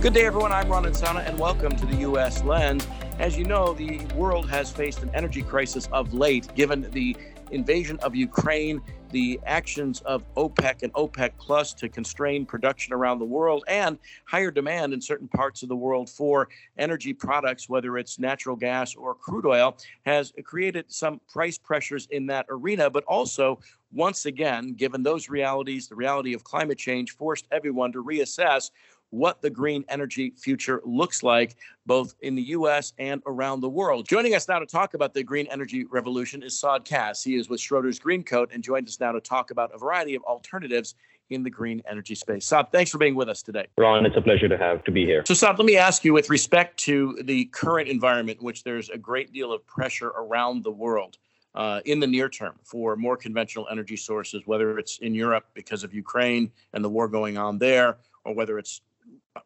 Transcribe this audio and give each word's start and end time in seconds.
Good 0.00 0.14
day, 0.14 0.24
everyone. 0.24 0.50
I'm 0.50 0.70
Ron 0.70 0.84
Insana, 0.84 1.28
and 1.28 1.38
welcome 1.38 1.76
to 1.76 1.84
the 1.84 1.96
U.S. 1.96 2.42
Lens. 2.42 2.88
As 3.18 3.36
you 3.36 3.44
know, 3.44 3.74
the 3.74 3.98
world 4.14 4.48
has 4.48 4.72
faced 4.72 5.02
an 5.02 5.10
energy 5.12 5.42
crisis 5.42 5.90
of 5.92 6.14
late, 6.14 6.48
given 6.54 6.90
the 6.92 7.14
invasion 7.50 7.98
of 8.02 8.14
Ukraine, 8.14 8.80
the 9.10 9.38
actions 9.44 10.00
of 10.06 10.24
OPEC 10.36 10.84
and 10.84 10.92
OPEC 10.94 11.32
Plus 11.36 11.74
to 11.74 11.90
constrain 11.90 12.46
production 12.46 12.94
around 12.94 13.18
the 13.18 13.26
world, 13.26 13.62
and 13.68 13.98
higher 14.24 14.50
demand 14.50 14.94
in 14.94 15.02
certain 15.02 15.28
parts 15.28 15.62
of 15.62 15.68
the 15.68 15.76
world 15.76 16.08
for 16.08 16.48
energy 16.78 17.12
products, 17.12 17.68
whether 17.68 17.98
it's 17.98 18.18
natural 18.18 18.56
gas 18.56 18.94
or 18.94 19.14
crude 19.14 19.44
oil, 19.44 19.76
has 20.06 20.32
created 20.44 20.86
some 20.88 21.20
price 21.30 21.58
pressures 21.58 22.08
in 22.10 22.24
that 22.24 22.46
arena. 22.48 22.88
But 22.88 23.04
also, 23.04 23.60
once 23.92 24.24
again, 24.24 24.72
given 24.72 25.02
those 25.02 25.28
realities, 25.28 25.88
the 25.88 25.94
reality 25.94 26.32
of 26.32 26.42
climate 26.42 26.78
change 26.78 27.10
forced 27.10 27.46
everyone 27.50 27.92
to 27.92 28.02
reassess 28.02 28.70
what 29.10 29.42
the 29.42 29.50
green 29.50 29.84
energy 29.88 30.32
future 30.36 30.80
looks 30.84 31.22
like, 31.22 31.56
both 31.86 32.14
in 32.20 32.34
the 32.34 32.42
US 32.42 32.92
and 32.98 33.22
around 33.26 33.60
the 33.60 33.68
world. 33.68 34.08
Joining 34.08 34.34
us 34.34 34.48
now 34.48 34.58
to 34.58 34.66
talk 34.66 34.94
about 34.94 35.14
the 35.14 35.22
green 35.22 35.46
energy 35.50 35.84
revolution 35.84 36.42
is 36.42 36.58
Saad 36.58 36.84
Qais. 36.84 37.22
He 37.22 37.34
is 37.34 37.48
with 37.48 37.60
Schroders 37.60 38.00
Greencoat 38.00 38.54
and 38.54 38.62
joins 38.62 38.88
us 38.88 39.00
now 39.00 39.12
to 39.12 39.20
talk 39.20 39.50
about 39.50 39.74
a 39.74 39.78
variety 39.78 40.14
of 40.14 40.22
alternatives 40.22 40.94
in 41.30 41.42
the 41.42 41.50
green 41.50 41.82
energy 41.88 42.14
space. 42.14 42.46
Saad, 42.46 42.72
thanks 42.72 42.90
for 42.90 42.98
being 42.98 43.14
with 43.14 43.28
us 43.28 43.42
today. 43.42 43.66
Ron, 43.78 44.04
it's 44.04 44.16
a 44.16 44.20
pleasure 44.20 44.48
to 44.48 44.58
have 44.58 44.82
to 44.84 44.90
be 44.90 45.04
here. 45.04 45.22
So, 45.26 45.34
Saad, 45.34 45.58
let 45.58 45.64
me 45.64 45.76
ask 45.76 46.04
you 46.04 46.12
with 46.12 46.28
respect 46.28 46.76
to 46.80 47.18
the 47.24 47.44
current 47.46 47.88
environment, 47.88 48.38
in 48.40 48.44
which 48.44 48.64
there's 48.64 48.90
a 48.90 48.98
great 48.98 49.32
deal 49.32 49.52
of 49.52 49.64
pressure 49.66 50.08
around 50.08 50.64
the 50.64 50.72
world. 50.72 51.18
Uh, 51.52 51.80
in 51.84 51.98
the 51.98 52.06
near 52.06 52.28
term, 52.28 52.54
for 52.62 52.94
more 52.94 53.16
conventional 53.16 53.66
energy 53.72 53.96
sources, 53.96 54.40
whether 54.46 54.78
it's 54.78 54.98
in 54.98 55.16
Europe 55.16 55.46
because 55.52 55.82
of 55.82 55.92
Ukraine 55.92 56.48
and 56.74 56.84
the 56.84 56.88
war 56.88 57.08
going 57.08 57.36
on 57.36 57.58
there, 57.58 57.96
or 58.24 58.32
whether 58.32 58.56
it's 58.56 58.82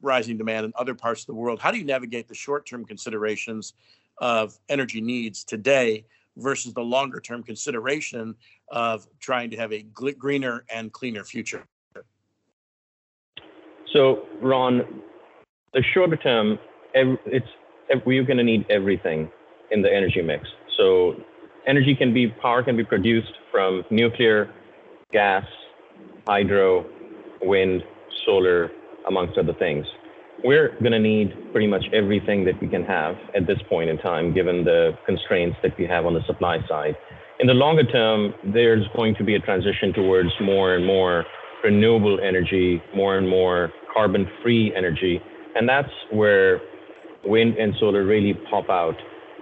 rising 0.01 0.37
demand 0.37 0.65
in 0.67 0.73
other 0.77 0.95
parts 0.95 1.23
of 1.23 1.27
the 1.27 1.35
world. 1.35 1.61
How 1.61 1.71
do 1.71 1.79
you 1.79 1.85
navigate 1.85 2.29
the 2.29 2.35
short 2.35 2.67
term 2.67 2.85
considerations 2.85 3.75
of 4.19 4.59
energy 4.69 5.01
needs 5.01 5.45
today 5.45 6.05
versus 6.37 6.73
the 6.75 6.83
longer 6.83 7.21
term 7.21 7.43
consideration 7.43 8.35
of 8.71 9.07
trying 9.21 9.51
to 9.51 9.57
have 9.57 9.73
a 9.73 9.83
greener 9.83 10.65
and 10.73 10.93
cleaner 10.93 11.25
future? 11.25 11.65
So, 13.93 14.27
Ron, 14.41 15.03
the 15.73 15.83
shorter 15.93 16.17
term, 16.17 16.59
it's 16.95 17.47
we're 18.07 18.25
going 18.25 18.39
to 18.39 18.45
need 18.45 18.67
everything 18.71 19.31
in 19.71 19.83
the 19.83 19.93
energy 19.93 20.23
mix. 20.23 20.49
So, 20.77 21.15
energy 21.67 21.95
can 21.95 22.13
be 22.13 22.29
power 22.29 22.63
can 22.63 22.77
be 22.77 22.85
produced 22.85 23.33
from 23.53 23.85
nuclear, 23.91 24.53
gas, 25.13 25.45
hydro, 26.27 26.87
wind, 27.43 27.83
solar, 28.27 28.71
amongst 29.07 29.39
other 29.39 29.55
things. 29.55 29.87
We're 30.43 30.71
going 30.81 30.93
to 30.93 30.99
need 30.99 31.33
pretty 31.53 31.67
much 31.67 31.85
everything 31.93 32.45
that 32.45 32.61
we 32.61 32.69
can 32.69 32.85
have 32.85 33.17
at 33.35 33.47
this 33.47 33.59
point 33.69 33.89
in 33.89 33.99
time, 33.99 34.35
given 34.35 34.65
the 34.65 34.93
constraints 35.07 35.57
that 35.63 35.79
we 35.79 35.87
have 35.87 36.07
on 36.07 36.15
the 36.15 36.25
supply 36.27 36.59
side. 36.69 36.97
In 37.41 37.47
the 37.47 37.55
longer 37.55 37.85
term, 37.85 38.35
there's 38.53 38.87
going 38.97 39.15
to 39.17 39.25
be 39.25 39.35
a 39.35 39.41
transition 39.41 39.93
towards 39.93 40.31
more 40.41 40.75
and 40.75 40.87
more 40.87 41.25
renewable 41.63 42.19
energy, 42.21 42.83
more 42.95 43.17
and 43.17 43.29
more 43.29 43.73
carbon 43.93 44.29
free 44.43 44.75
energy. 44.77 45.21
And 45.57 45.69
that's 45.69 45.91
where 46.11 46.61
wind 47.25 47.57
and 47.57 47.75
solar 47.81 48.05
really 48.05 48.35
pop 48.51 48.69
out. 48.69 48.97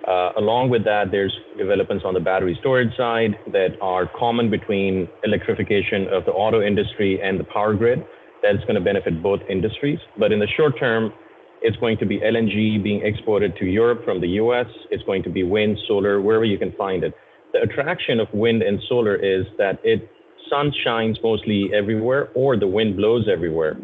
Uh, 0.07 0.33
along 0.37 0.69
with 0.69 0.85
that, 0.85 1.11
there's 1.11 1.37
developments 1.57 2.05
on 2.05 2.15
the 2.15 2.21
battery 2.21 2.57
storage 2.61 2.95
side 2.97 3.37
that 3.53 3.77
are 3.81 4.11
common 4.19 4.51
between 4.51 5.09
electrification 5.25 6.09
of 6.09 6.25
the 6.25 6.33
auto 6.33 6.61
industry 6.61 7.21
and 7.23 7.39
the 7.39 7.45
power 7.45 7.75
grid 7.75 8.05
that's 8.43 8.63
going 8.63 8.75
to 8.75 8.81
benefit 8.81 9.23
both 9.23 9.41
industries. 9.49 9.99
But 10.19 10.33
in 10.33 10.41
the 10.41 10.49
short 10.57 10.79
term, 10.79 11.13
it's 11.63 11.77
going 11.77 11.97
to 11.99 12.07
be 12.07 12.19
LNG 12.19 12.83
being 12.83 13.03
exported 13.05 13.57
to 13.59 13.67
Europe 13.67 14.05
from 14.05 14.21
the 14.21 14.29
US. 14.43 14.67
It's 14.91 15.05
going 15.05 15.23
to 15.23 15.31
be 15.31 15.45
wind, 15.45 15.79
solar, 15.87 16.21
wherever 16.21 16.45
you 16.45 16.59
can 16.59 16.73
find 16.73 17.05
it. 17.05 17.15
The 17.53 17.61
attraction 17.61 18.19
of 18.19 18.29
wind 18.33 18.63
and 18.63 18.81
solar 18.89 19.15
is 19.15 19.47
that 19.59 19.79
it 19.85 20.11
sun 20.51 20.73
shines 20.85 21.19
mostly 21.23 21.71
everywhere 21.73 22.31
or 22.35 22.57
the 22.57 22.67
wind 22.67 22.97
blows 22.97 23.29
everywhere. 23.31 23.77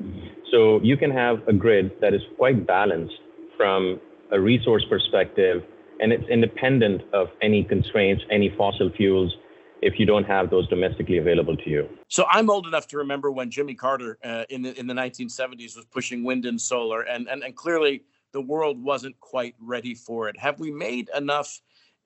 So 0.50 0.80
you 0.82 0.96
can 0.96 1.10
have 1.10 1.46
a 1.46 1.52
grid 1.52 1.92
that 2.00 2.14
is 2.14 2.22
quite 2.36 2.66
balanced 2.66 3.14
from 3.56 4.00
a 4.32 4.40
resource 4.40 4.84
perspective 4.88 5.62
and 6.00 6.12
it's 6.12 6.28
independent 6.28 7.02
of 7.12 7.28
any 7.42 7.64
constraints, 7.64 8.22
any 8.30 8.52
fossil 8.56 8.90
fuels, 8.96 9.34
if 9.82 9.98
you 9.98 10.06
don't 10.06 10.24
have 10.24 10.50
those 10.50 10.68
domestically 10.68 11.18
available 11.18 11.56
to 11.56 11.70
you. 11.70 11.88
So 12.08 12.24
I'm 12.30 12.50
old 12.50 12.66
enough 12.66 12.86
to 12.88 12.98
remember 12.98 13.30
when 13.30 13.50
Jimmy 13.50 13.74
Carter 13.74 14.18
uh, 14.24 14.44
in 14.50 14.62
the 14.62 14.78
in 14.78 14.86
the 14.86 14.94
1970s 14.94 15.76
was 15.76 15.84
pushing 15.90 16.24
wind 16.24 16.46
and 16.46 16.60
solar, 16.60 17.02
and 17.02 17.28
and 17.28 17.42
and 17.42 17.54
clearly 17.54 18.04
the 18.32 18.40
world 18.40 18.82
wasn't 18.82 19.18
quite 19.20 19.54
ready 19.60 19.94
for 19.94 20.28
it. 20.28 20.38
Have 20.38 20.60
we 20.60 20.70
made 20.70 21.10
enough 21.16 21.60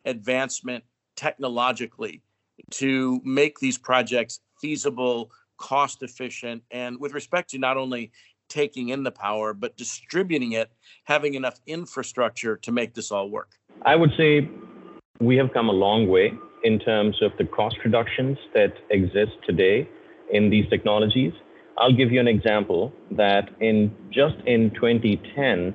advancement 0.04 0.84
technologically 1.16 2.22
to 2.70 3.20
make 3.24 3.58
these 3.58 3.78
projects 3.78 4.40
feasible, 4.60 5.30
cost 5.58 6.02
efficient, 6.02 6.62
and 6.70 6.98
with 7.00 7.12
respect 7.12 7.50
to 7.50 7.58
not 7.58 7.76
only 7.76 8.12
taking 8.48 8.90
in 8.90 9.02
the 9.02 9.10
power 9.10 9.54
but 9.54 9.76
distributing 9.76 10.52
it, 10.52 10.70
having 11.04 11.34
enough 11.34 11.58
infrastructure 11.66 12.56
to 12.56 12.70
make 12.70 12.94
this 12.94 13.10
all 13.10 13.30
work? 13.30 13.52
I 13.82 13.96
would 13.96 14.10
say 14.16 14.48
we 15.20 15.36
have 15.36 15.52
come 15.52 15.68
a 15.68 15.72
long 15.72 16.08
way 16.08 16.34
in 16.64 16.78
terms 16.78 17.20
of 17.22 17.32
the 17.38 17.44
cost 17.44 17.76
reductions 17.84 18.38
that 18.54 18.72
exist 18.90 19.32
today 19.46 19.88
in 20.32 20.50
these 20.50 20.68
technologies. 20.68 21.32
I'll 21.78 21.92
give 21.92 22.12
you 22.12 22.20
an 22.20 22.28
example 22.28 22.92
that 23.12 23.50
in 23.60 23.94
just 24.10 24.36
in 24.46 24.70
2010, 24.74 25.74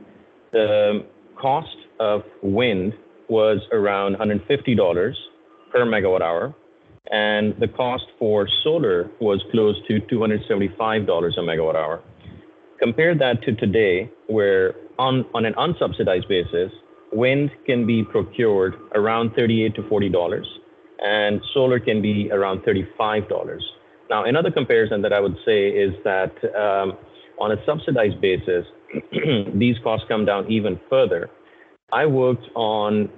the 0.51 1.05
cost 1.35 1.75
of 1.99 2.23
wind 2.41 2.93
was 3.29 3.59
around 3.71 4.15
$150 4.15 5.13
per 5.71 5.85
megawatt 5.85 6.21
hour, 6.21 6.55
and 7.11 7.55
the 7.59 7.67
cost 7.67 8.05
for 8.19 8.47
solar 8.63 9.09
was 9.19 9.43
close 9.51 9.75
to 9.87 9.99
$275 9.99 11.03
a 11.03 11.41
megawatt 11.41 11.75
hour. 11.75 12.01
Compare 12.79 13.15
that 13.15 13.41
to 13.43 13.53
today, 13.55 14.09
where 14.27 14.75
on, 14.99 15.25
on 15.33 15.45
an 15.45 15.53
unsubsidized 15.55 16.27
basis, 16.27 16.71
wind 17.11 17.49
can 17.65 17.85
be 17.87 18.03
procured 18.03 18.75
around 18.93 19.33
38 19.35 19.75
to 19.75 19.81
$40 19.83 20.43
and 20.99 21.41
solar 21.53 21.79
can 21.79 22.01
be 22.01 22.29
around 22.31 22.61
$35. 22.61 23.59
Now, 24.09 24.23
another 24.23 24.51
comparison 24.51 25.01
that 25.01 25.13
I 25.13 25.19
would 25.19 25.35
say 25.45 25.69
is 25.69 25.93
that 26.03 26.31
um, 26.55 26.97
on 27.39 27.51
a 27.51 27.65
subsidized 27.65 28.21
basis, 28.21 28.65
these 29.53 29.75
costs 29.83 30.05
come 30.07 30.25
down 30.25 30.49
even 30.49 30.79
further. 30.89 31.29
I 31.91 32.05
worked 32.05 32.47
on 32.55 33.09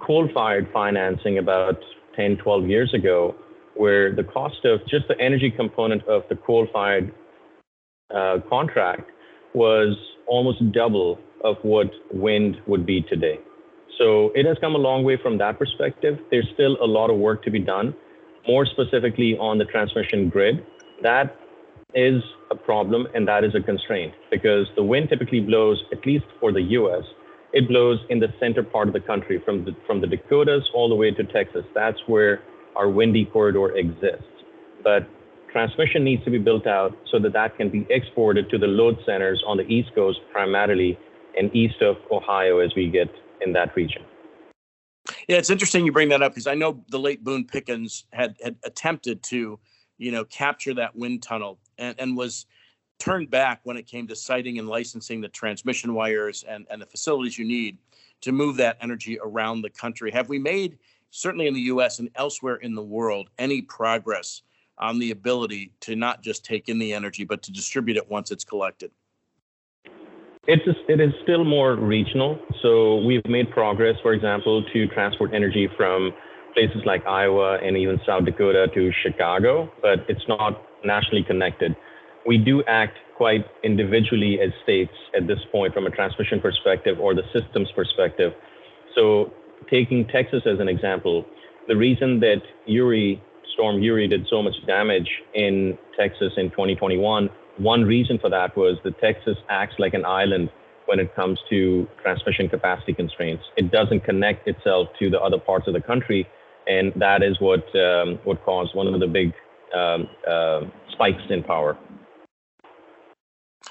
coal 0.00 0.28
fired 0.34 0.68
financing 0.72 1.38
about 1.38 1.78
10, 2.16 2.38
12 2.38 2.66
years 2.66 2.92
ago, 2.94 3.34
where 3.76 4.14
the 4.14 4.24
cost 4.24 4.64
of 4.64 4.80
just 4.88 5.06
the 5.08 5.18
energy 5.20 5.50
component 5.50 6.02
of 6.08 6.22
the 6.28 6.36
coal 6.36 6.66
fired 6.72 7.12
uh, 8.14 8.38
contract 8.48 9.10
was 9.54 9.96
almost 10.26 10.72
double 10.72 11.18
of 11.44 11.56
what 11.62 11.90
wind 12.10 12.56
would 12.66 12.84
be 12.84 13.02
today. 13.02 13.38
So 13.96 14.30
it 14.34 14.46
has 14.46 14.56
come 14.60 14.74
a 14.74 14.78
long 14.78 15.04
way 15.04 15.16
from 15.20 15.38
that 15.38 15.58
perspective. 15.58 16.18
There's 16.30 16.48
still 16.54 16.76
a 16.82 16.86
lot 16.86 17.10
of 17.10 17.16
work 17.16 17.42
to 17.44 17.50
be 17.50 17.58
done, 17.58 17.94
more 18.46 18.66
specifically 18.66 19.36
on 19.38 19.58
the 19.58 19.64
transmission 19.64 20.28
grid. 20.28 20.64
That 21.02 21.36
is 21.94 22.22
a 22.50 22.54
problem 22.54 23.08
and 23.14 23.26
that 23.26 23.44
is 23.44 23.54
a 23.54 23.60
constraint 23.60 24.12
because 24.30 24.66
the 24.76 24.82
wind 24.82 25.08
typically 25.08 25.40
blows, 25.40 25.82
at 25.90 26.04
least 26.04 26.26
for 26.38 26.52
the 26.52 26.62
US, 26.62 27.02
it 27.52 27.66
blows 27.66 27.98
in 28.10 28.20
the 28.20 28.28
center 28.38 28.62
part 28.62 28.88
of 28.88 28.94
the 28.94 29.00
country 29.00 29.40
from 29.44 29.64
the, 29.64 29.74
from 29.86 30.00
the 30.00 30.06
Dakotas 30.06 30.68
all 30.74 30.88
the 30.88 30.94
way 30.94 31.10
to 31.10 31.24
Texas. 31.24 31.64
That's 31.74 31.98
where 32.06 32.42
our 32.76 32.88
windy 32.88 33.24
corridor 33.24 33.74
exists. 33.76 34.26
But 34.84 35.08
transmission 35.50 36.04
needs 36.04 36.22
to 36.24 36.30
be 36.30 36.38
built 36.38 36.66
out 36.66 36.96
so 37.10 37.18
that 37.20 37.32
that 37.32 37.56
can 37.56 37.70
be 37.70 37.86
exported 37.88 38.50
to 38.50 38.58
the 38.58 38.66
load 38.66 38.98
centers 39.06 39.42
on 39.46 39.56
the 39.56 39.64
East 39.64 39.94
Coast 39.94 40.18
primarily 40.30 40.98
and 41.36 41.54
east 41.54 41.80
of 41.82 41.96
Ohio 42.10 42.58
as 42.58 42.70
we 42.76 42.90
get 42.90 43.08
in 43.40 43.52
that 43.52 43.74
region. 43.76 44.02
Yeah, 45.26 45.36
it's 45.36 45.50
interesting 45.50 45.84
you 45.84 45.92
bring 45.92 46.08
that 46.10 46.22
up 46.22 46.32
because 46.32 46.46
I 46.46 46.54
know 46.54 46.82
the 46.88 46.98
late 46.98 47.24
Boone 47.24 47.44
Pickens 47.44 48.04
had 48.12 48.36
had 48.42 48.56
attempted 48.64 49.22
to, 49.24 49.58
you 49.96 50.12
know, 50.12 50.24
capture 50.24 50.74
that 50.74 50.94
wind 50.96 51.22
tunnel 51.22 51.58
and, 51.78 51.94
and 51.98 52.16
was 52.16 52.46
turned 52.98 53.30
back 53.30 53.60
when 53.64 53.76
it 53.76 53.86
came 53.86 54.06
to 54.08 54.16
siting 54.16 54.58
and 54.58 54.68
licensing 54.68 55.20
the 55.20 55.28
transmission 55.28 55.94
wires 55.94 56.44
and, 56.48 56.66
and 56.70 56.82
the 56.82 56.86
facilities 56.86 57.38
you 57.38 57.44
need 57.44 57.78
to 58.20 58.32
move 58.32 58.56
that 58.56 58.76
energy 58.80 59.18
around 59.22 59.62
the 59.62 59.70
country. 59.70 60.10
Have 60.10 60.28
we 60.28 60.38
made, 60.38 60.78
certainly 61.10 61.46
in 61.46 61.54
the 61.54 61.60
US 61.60 62.00
and 62.00 62.10
elsewhere 62.16 62.56
in 62.56 62.74
the 62.74 62.82
world, 62.82 63.30
any 63.38 63.62
progress 63.62 64.42
on 64.78 64.98
the 64.98 65.10
ability 65.10 65.72
to 65.80 65.96
not 65.96 66.22
just 66.22 66.44
take 66.44 66.68
in 66.68 66.78
the 66.78 66.92
energy, 66.92 67.24
but 67.24 67.42
to 67.42 67.52
distribute 67.52 67.96
it 67.96 68.10
once 68.10 68.30
it's 68.30 68.44
collected? 68.44 68.90
It's 70.50 70.62
it 70.88 70.98
is 70.98 71.12
still 71.22 71.44
more 71.44 71.76
regional. 71.76 72.38
So 72.62 73.04
we've 73.04 73.24
made 73.26 73.50
progress, 73.50 73.96
for 74.02 74.14
example, 74.14 74.64
to 74.72 74.86
transport 74.88 75.34
energy 75.34 75.68
from 75.76 76.10
places 76.54 76.80
like 76.86 77.06
Iowa 77.06 77.58
and 77.62 77.76
even 77.76 78.00
South 78.06 78.24
Dakota 78.24 78.66
to 78.74 78.90
Chicago, 79.02 79.70
but 79.82 80.06
it's 80.08 80.26
not 80.26 80.62
nationally 80.84 81.22
connected. 81.22 81.76
we 82.26 82.36
do 82.36 82.62
act 82.66 82.96
quite 83.16 83.44
individually 83.62 84.38
as 84.40 84.50
states 84.62 84.92
at 85.16 85.26
this 85.26 85.38
point 85.52 85.74
from 85.74 85.86
a 85.86 85.90
transmission 85.90 86.40
perspective 86.40 86.98
or 86.98 87.14
the 87.14 87.22
systems 87.32 87.68
perspective. 87.76 88.32
So, 88.94 89.32
taking 89.70 90.06
Texas 90.06 90.42
as 90.46 90.60
an 90.60 90.68
example, 90.68 91.26
the 91.68 91.76
reason 91.76 92.20
that 92.20 92.40
Uri, 92.66 93.22
Storm 93.52 93.82
Uri, 93.82 94.08
did 94.08 94.26
so 94.30 94.42
much 94.42 94.54
damage 94.66 95.08
in 95.34 95.76
Texas 95.98 96.32
in 96.36 96.50
2021, 96.50 97.28
one 97.58 97.84
reason 97.84 98.18
for 98.18 98.30
that 98.30 98.56
was 98.56 98.78
that 98.84 99.00
Texas 99.00 99.36
acts 99.48 99.74
like 99.78 99.94
an 99.94 100.04
island 100.04 100.50
when 100.86 100.98
it 100.98 101.14
comes 101.14 101.38
to 101.50 101.86
transmission 102.00 102.48
capacity 102.48 102.94
constraints. 102.94 103.44
It 103.56 103.70
doesn't 103.70 104.04
connect 104.04 104.48
itself 104.48 104.88
to 104.98 105.10
the 105.10 105.20
other 105.20 105.38
parts 105.38 105.66
of 105.66 105.74
the 105.74 105.80
country, 105.80 106.26
and 106.66 106.92
that 106.96 107.22
is 107.22 107.40
what 107.40 107.64
um, 107.76 108.18
what 108.24 108.42
caused 108.44 108.74
one 108.74 108.86
of 108.86 108.98
the 108.98 109.06
big 109.06 109.32
um, 109.74 110.08
uh, 110.26 110.62
spikes 110.92 111.22
in 111.30 111.42
power. 111.42 111.76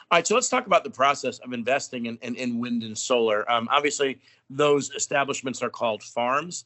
All 0.09 0.17
right, 0.17 0.27
so 0.27 0.35
let's 0.35 0.47
talk 0.47 0.67
about 0.67 0.83
the 0.83 0.89
process 0.89 1.39
of 1.39 1.51
investing 1.51 2.05
in, 2.05 2.17
in, 2.21 2.35
in 2.35 2.59
wind 2.59 2.83
and 2.83 2.97
solar. 2.97 3.49
Um, 3.51 3.67
obviously, 3.69 4.19
those 4.49 4.89
establishments 4.91 5.61
are 5.61 5.69
called 5.69 6.01
farms. 6.01 6.65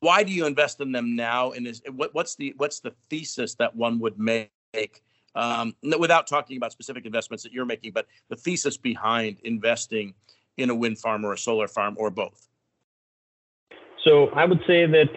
Why 0.00 0.22
do 0.22 0.30
you 0.30 0.46
invest 0.46 0.80
in 0.80 0.92
them 0.92 1.16
now? 1.16 1.52
And 1.52 1.66
is 1.66 1.82
what, 1.92 2.14
what's 2.14 2.36
the 2.36 2.54
what's 2.56 2.78
the 2.80 2.94
thesis 3.10 3.54
that 3.56 3.74
one 3.74 3.98
would 3.98 4.18
make 4.18 5.02
um, 5.38 5.74
without 6.00 6.26
talking 6.26 6.56
about 6.56 6.72
specific 6.72 7.06
investments 7.06 7.44
that 7.44 7.52
you're 7.52 7.64
making, 7.64 7.92
but 7.92 8.06
the 8.28 8.36
thesis 8.36 8.76
behind 8.76 9.38
investing 9.44 10.14
in 10.56 10.68
a 10.68 10.74
wind 10.74 10.98
farm 10.98 11.24
or 11.24 11.32
a 11.32 11.38
solar 11.38 11.68
farm 11.68 11.94
or 11.96 12.10
both? 12.10 12.48
So 14.04 14.26
I 14.34 14.44
would 14.44 14.60
say 14.66 14.86
that 14.86 15.08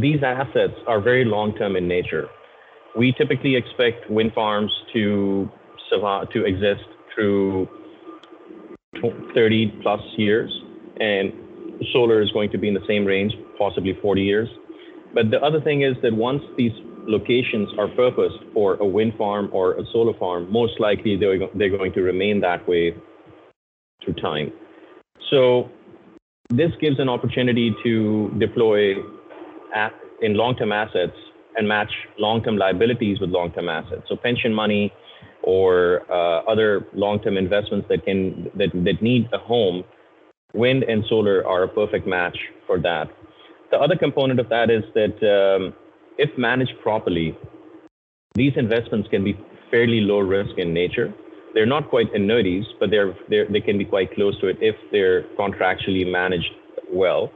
these 0.00 0.22
assets 0.22 0.74
are 0.86 1.00
very 1.00 1.24
long 1.24 1.54
term 1.56 1.74
in 1.74 1.88
nature. 1.88 2.28
We 2.96 3.12
typically 3.12 3.56
expect 3.56 4.08
wind 4.08 4.32
farms 4.34 4.70
to 4.92 5.50
survive, 5.90 6.30
to 6.30 6.44
exist 6.44 6.84
through 7.14 7.68
30 9.34 9.80
plus 9.82 10.00
years, 10.16 10.50
and 11.00 11.32
solar 11.92 12.22
is 12.22 12.30
going 12.30 12.50
to 12.50 12.58
be 12.58 12.68
in 12.68 12.74
the 12.74 12.86
same 12.86 13.04
range, 13.04 13.32
possibly 13.58 13.98
40 14.00 14.22
years. 14.22 14.48
But 15.12 15.30
the 15.30 15.42
other 15.42 15.60
thing 15.60 15.82
is 15.82 15.96
that 16.02 16.14
once 16.14 16.42
these 16.56 16.72
locations 17.08 17.68
are 17.78 17.88
purposed 17.88 18.38
for 18.54 18.74
a 18.74 18.86
wind 18.86 19.14
farm 19.16 19.48
or 19.52 19.74
a 19.74 19.84
solar 19.92 20.16
farm, 20.18 20.50
most 20.52 20.78
likely 20.78 21.16
they're, 21.16 21.38
they're 21.54 21.76
going 21.76 21.92
to 21.94 22.02
remain 22.02 22.40
that 22.40 22.66
way 22.68 22.94
through 24.04 24.14
time. 24.14 24.52
So 25.30 25.70
this 26.50 26.70
gives 26.80 26.98
an 27.00 27.08
opportunity 27.08 27.74
to 27.82 28.30
deploy 28.38 28.94
at, 29.74 29.92
in 30.22 30.34
long-term 30.34 30.72
assets 30.72 31.16
and 31.56 31.66
match 31.66 31.90
long-term 32.18 32.56
liabilities 32.56 33.20
with 33.20 33.30
long-term 33.30 33.68
assets. 33.68 34.02
So 34.08 34.16
pension 34.16 34.54
money, 34.54 34.92
or 35.42 36.02
uh, 36.10 36.42
other 36.50 36.86
long-term 36.94 37.36
investments 37.36 37.86
that 37.88 38.04
can 38.04 38.50
that, 38.56 38.70
that 38.84 39.00
need 39.00 39.28
a 39.32 39.38
home, 39.38 39.84
wind 40.52 40.82
and 40.82 41.04
solar 41.08 41.46
are 41.46 41.62
a 41.62 41.68
perfect 41.68 42.06
match 42.06 42.36
for 42.66 42.78
that. 42.80 43.08
The 43.70 43.78
other 43.78 43.96
component 43.96 44.40
of 44.40 44.48
that 44.48 44.70
is 44.70 44.82
that 44.94 45.16
um, 45.22 45.74
if 46.18 46.36
managed 46.36 46.74
properly, 46.82 47.36
these 48.34 48.52
investments 48.56 49.08
can 49.08 49.24
be 49.24 49.38
fairly 49.70 50.00
low 50.00 50.18
risk 50.18 50.58
in 50.58 50.74
nature. 50.74 51.14
They're 51.54 51.66
not 51.66 51.88
quite 51.88 52.12
annuities, 52.14 52.64
but 52.78 52.90
they're, 52.90 53.14
they're, 53.28 53.46
they 53.48 53.60
can 53.60 53.78
be 53.78 53.84
quite 53.84 54.14
close 54.14 54.38
to 54.40 54.48
it 54.48 54.58
if 54.60 54.76
they're 54.92 55.22
contractually 55.38 56.10
managed 56.10 56.50
well. 56.92 57.32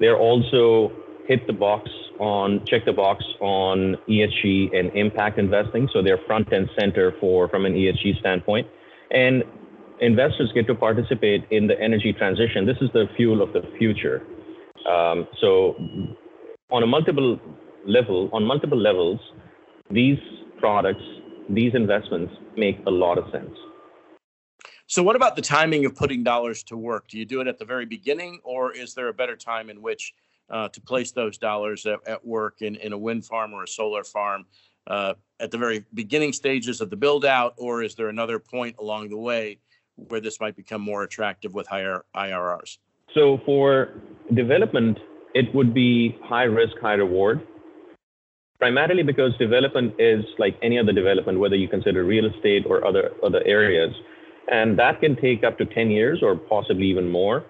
They're 0.00 0.18
also 0.18 0.92
hit 1.26 1.46
the 1.46 1.52
box 1.52 1.88
on 2.18 2.64
check 2.66 2.84
the 2.84 2.92
box 2.92 3.24
on 3.40 3.96
ESG 4.08 4.76
and 4.76 4.92
impact 4.94 5.38
investing. 5.38 5.88
So 5.92 6.02
they're 6.02 6.20
front 6.26 6.52
and 6.52 6.68
center 6.78 7.14
for 7.20 7.48
from 7.48 7.64
an 7.64 7.74
ESG 7.74 8.18
standpoint. 8.20 8.66
And 9.10 9.44
investors 10.00 10.50
get 10.54 10.66
to 10.66 10.74
participate 10.74 11.44
in 11.50 11.66
the 11.66 11.80
energy 11.80 12.12
transition. 12.12 12.66
This 12.66 12.76
is 12.80 12.90
the 12.92 13.06
fuel 13.16 13.42
of 13.42 13.52
the 13.52 13.62
future. 13.78 14.22
Um, 14.88 15.28
so 15.40 15.76
on 16.70 16.82
a 16.82 16.86
multiple 16.86 17.38
level, 17.86 18.30
on 18.32 18.44
multiple 18.44 18.78
levels, 18.78 19.20
these 19.90 20.18
products, 20.58 21.02
these 21.50 21.72
investments 21.74 22.32
make 22.56 22.78
a 22.86 22.90
lot 22.90 23.18
of 23.18 23.24
sense. 23.32 23.56
So, 24.86 25.02
what 25.02 25.16
about 25.16 25.36
the 25.36 25.42
timing 25.42 25.86
of 25.86 25.94
putting 25.94 26.22
dollars 26.22 26.62
to 26.64 26.76
work? 26.76 27.08
Do 27.08 27.18
you 27.18 27.24
do 27.24 27.40
it 27.40 27.46
at 27.46 27.58
the 27.58 27.64
very 27.64 27.86
beginning, 27.86 28.40
or 28.44 28.72
is 28.72 28.94
there 28.94 29.08
a 29.08 29.14
better 29.14 29.36
time 29.36 29.70
in 29.70 29.80
which 29.80 30.12
uh, 30.50 30.68
to 30.68 30.80
place 30.80 31.12
those 31.12 31.38
dollars 31.38 31.86
at, 31.86 31.98
at, 32.06 32.24
work 32.26 32.60
in, 32.60 32.76
in 32.76 32.92
a 32.92 32.98
wind 32.98 33.24
farm 33.24 33.54
or 33.54 33.62
a 33.62 33.68
solar 33.68 34.04
farm 34.04 34.44
uh, 34.86 35.14
at 35.40 35.50
the 35.50 35.58
very 35.58 35.84
beginning 35.94 36.32
stages 36.32 36.80
of 36.80 36.90
the 36.90 36.96
build 36.96 37.24
out, 37.24 37.54
or 37.56 37.82
is 37.82 37.94
there 37.94 38.08
another 38.08 38.38
point 38.38 38.76
along 38.78 39.08
the 39.08 39.16
way 39.16 39.58
where 39.96 40.20
this 40.20 40.40
might 40.40 40.56
become 40.56 40.80
more 40.80 41.04
attractive 41.04 41.54
with 41.54 41.66
higher 41.66 42.04
IRRs? 42.14 42.78
So 43.14 43.40
for 43.44 43.94
development, 44.34 44.98
it 45.34 45.54
would 45.54 45.72
be 45.72 46.18
high 46.22 46.44
risk, 46.44 46.74
high 46.80 46.94
reward. 46.94 47.46
Primarily 48.62 49.02
because 49.02 49.36
development 49.38 49.92
is 49.98 50.24
like 50.38 50.56
any 50.62 50.78
other 50.78 50.92
development, 50.92 51.40
whether 51.40 51.56
you 51.56 51.66
consider 51.66 52.04
real 52.04 52.26
estate 52.26 52.64
or 52.64 52.86
other 52.86 53.10
other 53.20 53.42
areas, 53.44 53.92
and 54.52 54.78
that 54.78 55.00
can 55.00 55.16
take 55.16 55.42
up 55.42 55.58
to 55.58 55.64
10 55.64 55.90
years 55.90 56.20
or 56.22 56.36
possibly 56.36 56.86
even 56.86 57.08
more. 57.10 57.44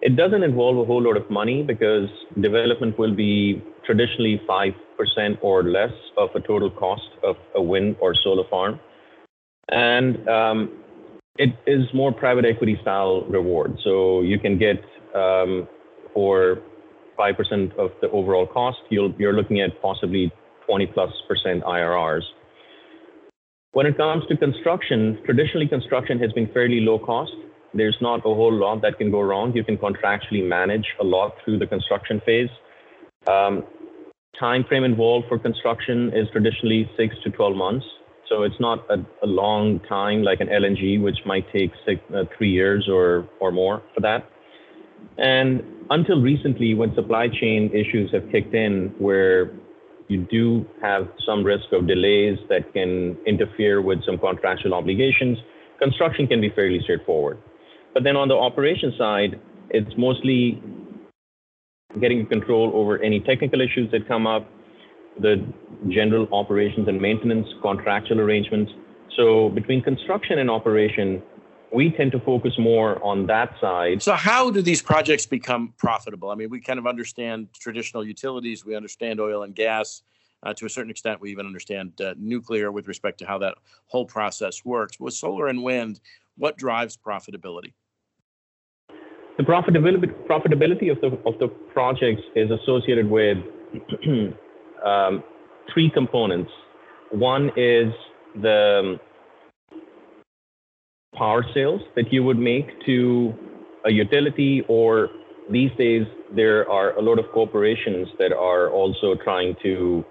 It 0.00 0.16
doesn't 0.16 0.42
involve 0.42 0.78
a 0.78 0.84
whole 0.84 1.00
lot 1.00 1.16
of 1.16 1.30
money 1.30 1.62
because 1.62 2.08
development 2.40 2.98
will 2.98 3.14
be 3.14 3.62
traditionally 3.86 4.42
5% 4.48 5.38
or 5.42 5.62
less 5.62 5.94
of 6.18 6.30
a 6.34 6.40
total 6.40 6.72
cost 6.72 7.10
of 7.22 7.36
a 7.54 7.62
wind 7.62 7.94
or 8.00 8.12
solar 8.12 8.42
farm. 8.50 8.80
And 9.68 10.28
um, 10.28 10.72
it 11.38 11.50
is 11.68 11.86
more 11.94 12.10
private 12.10 12.44
equity 12.44 12.76
style 12.82 13.22
reward. 13.28 13.78
So 13.84 14.22
you 14.22 14.40
can 14.40 14.58
get 14.58 14.82
um, 15.14 15.68
for 16.12 16.62
5% 17.18 17.78
of 17.78 17.90
the 18.00 18.10
overall 18.10 18.46
cost, 18.46 18.78
you 18.90 19.14
you're 19.18 19.32
looking 19.32 19.60
at 19.60 19.80
possibly 19.82 20.32
20 20.66 20.86
plus 20.86 21.10
percent 21.28 21.62
IRRs. 21.64 22.22
When 23.72 23.86
it 23.86 23.96
comes 23.96 24.24
to 24.28 24.36
construction, 24.36 25.18
traditionally 25.24 25.66
construction 25.66 26.18
has 26.18 26.32
been 26.32 26.48
fairly 26.52 26.80
low 26.80 26.98
cost 26.98 27.32
there's 27.74 27.96
not 28.00 28.20
a 28.20 28.34
whole 28.34 28.52
lot 28.52 28.82
that 28.82 28.98
can 28.98 29.10
go 29.10 29.20
wrong. 29.20 29.54
You 29.54 29.64
can 29.64 29.76
contractually 29.76 30.46
manage 30.46 30.86
a 31.00 31.04
lot 31.04 31.34
through 31.44 31.58
the 31.58 31.66
construction 31.66 32.20
phase. 32.24 32.50
Um, 33.26 33.64
time 34.38 34.64
frame 34.64 34.84
involved 34.84 35.26
for 35.28 35.38
construction 35.38 36.12
is 36.14 36.28
traditionally 36.32 36.90
six 36.96 37.14
to 37.24 37.30
12 37.30 37.56
months. 37.56 37.86
So 38.28 38.42
it's 38.42 38.60
not 38.60 38.84
a, 38.90 38.96
a 39.22 39.26
long 39.26 39.80
time 39.88 40.22
like 40.22 40.40
an 40.40 40.48
LNG, 40.48 41.02
which 41.02 41.18
might 41.26 41.50
take 41.52 41.70
six, 41.86 42.00
uh, 42.14 42.24
three 42.36 42.50
years 42.50 42.88
or, 42.88 43.28
or 43.40 43.52
more 43.52 43.82
for 43.94 44.00
that. 44.00 44.28
And 45.18 45.62
until 45.90 46.20
recently, 46.20 46.74
when 46.74 46.94
supply 46.94 47.28
chain 47.28 47.70
issues 47.74 48.10
have 48.12 48.30
kicked 48.30 48.54
in, 48.54 48.94
where 48.98 49.50
you 50.08 50.26
do 50.30 50.66
have 50.80 51.08
some 51.26 51.44
risk 51.44 51.66
of 51.72 51.86
delays 51.86 52.38
that 52.48 52.72
can 52.72 53.16
interfere 53.26 53.80
with 53.80 54.04
some 54.04 54.18
contractual 54.18 54.74
obligations, 54.74 55.38
construction 55.78 56.26
can 56.26 56.40
be 56.40 56.50
fairly 56.50 56.80
straightforward. 56.82 57.38
But 57.94 58.04
then 58.04 58.16
on 58.16 58.28
the 58.28 58.34
operation 58.34 58.94
side, 58.98 59.40
it's 59.70 59.92
mostly 59.96 60.62
getting 62.00 62.26
control 62.26 62.70
over 62.74 62.98
any 63.02 63.20
technical 63.20 63.60
issues 63.60 63.90
that 63.92 64.08
come 64.08 64.26
up, 64.26 64.48
the 65.20 65.44
general 65.88 66.26
operations 66.32 66.88
and 66.88 67.00
maintenance, 67.00 67.46
contractual 67.60 68.20
arrangements. 68.20 68.72
So 69.16 69.50
between 69.50 69.82
construction 69.82 70.38
and 70.38 70.50
operation, 70.50 71.22
we 71.72 71.90
tend 71.90 72.12
to 72.12 72.20
focus 72.20 72.52
more 72.58 73.02
on 73.02 73.26
that 73.26 73.54
side. 73.60 74.02
So 74.02 74.14
how 74.14 74.50
do 74.50 74.60
these 74.60 74.82
projects 74.82 75.26
become 75.26 75.72
profitable? 75.78 76.30
I 76.30 76.34
mean, 76.34 76.50
we 76.50 76.60
kind 76.60 76.78
of 76.78 76.86
understand 76.86 77.48
traditional 77.58 78.04
utilities, 78.04 78.64
we 78.64 78.76
understand 78.76 79.20
oil 79.20 79.42
and 79.42 79.54
gas. 79.54 80.02
Uh, 80.44 80.52
to 80.52 80.66
a 80.66 80.68
certain 80.68 80.90
extent, 80.90 81.20
we 81.20 81.30
even 81.30 81.46
understand 81.46 82.00
uh, 82.00 82.14
nuclear 82.18 82.72
with 82.72 82.88
respect 82.88 83.16
to 83.16 83.24
how 83.24 83.38
that 83.38 83.54
whole 83.86 84.04
process 84.04 84.64
works. 84.64 84.98
With 84.98 85.14
solar 85.14 85.46
and 85.46 85.62
wind, 85.62 86.00
what 86.36 86.58
drives 86.58 86.96
profitability? 86.96 87.72
The 89.38 89.44
profitability 89.44 90.12
profitability 90.26 90.90
of 90.90 91.00
the 91.00 91.16
of 91.26 91.38
the 91.38 91.46
projects 91.72 92.22
is 92.34 92.50
associated 92.50 93.08
with 93.08 93.38
um, 94.84 95.22
three 95.72 95.88
components. 95.88 96.50
One 97.12 97.52
is 97.56 97.92
the 98.34 98.98
power 101.14 101.44
sales 101.54 101.80
that 101.96 102.12
you 102.12 102.22
would 102.22 102.38
make 102.38 102.66
to 102.86 103.34
a 103.84 103.90
utility, 103.90 104.64
or 104.68 105.10
these 105.50 105.70
days 105.76 106.06
there 106.34 106.68
are 106.70 106.96
a 106.96 107.02
lot 107.02 107.18
of 107.18 107.26
corporations 107.32 108.08
that 108.18 108.32
are 108.32 108.70
also 108.70 109.14
trying 109.24 109.54
to 109.62 110.04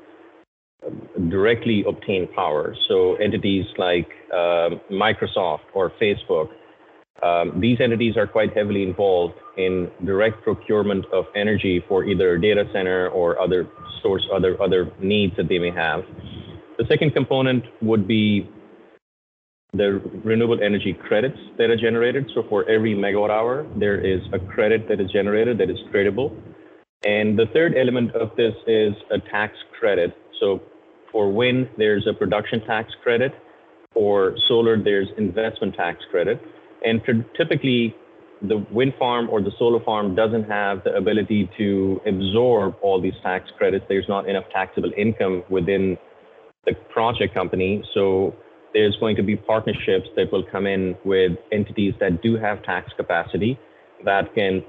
directly 1.29 1.83
obtain 1.87 2.27
power. 2.33 2.75
So 2.87 3.15
entities 3.15 3.65
like 3.77 4.09
uh, 4.33 4.69
Microsoft 4.91 5.61
or 5.73 5.91
Facebook 6.01 6.49
um, 7.23 7.59
these 7.59 7.79
entities 7.79 8.17
are 8.17 8.25
quite 8.25 8.55
heavily 8.55 8.83
involved 8.83 9.35
in 9.57 9.91
direct 10.05 10.43
procurement 10.43 11.05
of 11.13 11.25
energy 11.35 11.83
for 11.87 12.03
either 12.03 12.37
data 12.37 12.65
center 12.73 13.09
or 13.09 13.39
other 13.39 13.67
source, 14.01 14.25
other 14.33 14.59
other 14.61 14.91
needs 14.99 15.35
that 15.37 15.47
they 15.47 15.59
may 15.59 15.71
have. 15.71 16.03
The 16.79 16.85
second 16.87 17.11
component 17.13 17.63
would 17.81 18.07
be 18.07 18.49
the 19.73 20.01
renewable 20.25 20.61
energy 20.61 20.93
credits 20.93 21.37
that 21.57 21.69
are 21.69 21.77
generated. 21.77 22.29
So 22.35 22.43
for 22.49 22.69
every 22.69 22.93
megawatt 22.93 23.29
hour, 23.29 23.65
there 23.77 23.99
is 23.99 24.21
a 24.33 24.39
credit 24.39 24.89
that 24.89 24.99
is 24.99 25.09
generated 25.11 25.57
that 25.59 25.69
is 25.69 25.77
tradable. 25.93 26.35
And 27.05 27.39
the 27.39 27.45
third 27.53 27.75
element 27.77 28.13
of 28.15 28.35
this 28.35 28.53
is 28.67 28.93
a 29.11 29.19
tax 29.19 29.55
credit. 29.79 30.15
So 30.39 30.61
for 31.11 31.31
wind, 31.31 31.69
there's 31.77 32.05
a 32.05 32.13
production 32.13 32.61
tax 32.65 32.91
credit. 33.01 33.33
For 33.93 34.35
solar, 34.47 34.81
there's 34.81 35.07
investment 35.17 35.75
tax 35.75 35.99
credit. 36.11 36.41
And 36.83 37.01
typically, 37.37 37.95
the 38.41 38.57
wind 38.71 38.93
farm 38.99 39.29
or 39.29 39.41
the 39.41 39.51
solar 39.57 39.83
farm 39.83 40.15
doesn't 40.15 40.45
have 40.45 40.83
the 40.83 40.95
ability 40.95 41.49
to 41.57 42.01
absorb 42.05 42.75
all 42.81 42.99
these 42.99 43.13
tax 43.23 43.49
credits. 43.57 43.85
There's 43.87 44.07
not 44.09 44.27
enough 44.27 44.45
taxable 44.51 44.91
income 44.97 45.43
within 45.49 45.97
the 46.65 46.73
project 46.91 47.33
company. 47.33 47.83
So 47.93 48.35
there's 48.73 48.95
going 48.97 49.15
to 49.15 49.23
be 49.23 49.35
partnerships 49.35 50.07
that 50.15 50.31
will 50.31 50.43
come 50.43 50.65
in 50.65 50.95
with 51.03 51.33
entities 51.51 51.93
that 51.99 52.21
do 52.21 52.37
have 52.37 52.63
tax 52.63 52.91
capacity 52.95 53.59
that 54.05 54.33
can 54.33 54.63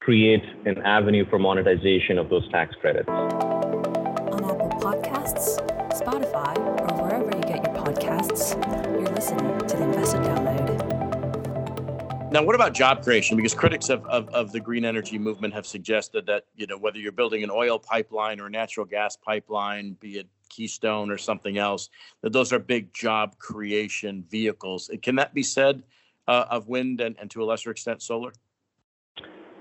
create 0.00 0.42
an 0.64 0.78
avenue 0.82 1.28
for 1.28 1.38
monetization 1.38 2.18
of 2.18 2.28
those 2.28 2.48
tax 2.50 2.74
credits. 2.80 3.08
On 3.08 4.44
Apple 4.44 4.70
Podcasts, 4.80 5.58
Spotify, 5.90 6.56
or 6.58 7.02
wherever 7.02 7.26
you 7.26 7.42
get 7.42 7.64
your 7.64 7.74
podcasts, 7.74 8.54
you're 8.92 9.14
listening 9.14 9.58
to 9.66 9.76
the 9.76 9.82
Investor 9.82 10.18
Download. 10.18 10.96
Now, 12.32 12.42
what 12.42 12.54
about 12.54 12.74
job 12.74 13.02
creation? 13.02 13.36
Because 13.36 13.54
critics 13.54 13.88
of, 13.88 14.04
of, 14.06 14.28
of, 14.28 14.52
the 14.52 14.60
green 14.60 14.84
energy 14.84 15.16
movement 15.16 15.54
have 15.54 15.66
suggested 15.66 16.26
that, 16.26 16.44
you 16.54 16.66
know, 16.66 16.76
whether 16.76 16.98
you're 16.98 17.12
building 17.12 17.42
an 17.44 17.50
oil 17.50 17.78
pipeline 17.78 18.40
or 18.40 18.46
a 18.46 18.50
natural 18.50 18.84
gas 18.84 19.16
pipeline, 19.16 19.96
be 20.00 20.18
it 20.18 20.28
Keystone 20.48 21.10
or 21.10 21.18
something 21.18 21.58
else, 21.58 21.88
that 22.22 22.32
those 22.32 22.52
are 22.52 22.58
big 22.58 22.92
job 22.92 23.38
creation 23.38 24.24
vehicles. 24.30 24.90
Can 25.02 25.16
that 25.16 25.34
be 25.34 25.42
said 25.42 25.82
uh, 26.28 26.46
of 26.50 26.68
wind 26.68 27.00
and, 27.00 27.16
and 27.20 27.30
to 27.30 27.42
a 27.42 27.46
lesser 27.46 27.70
extent 27.70 28.02
solar? 28.02 28.32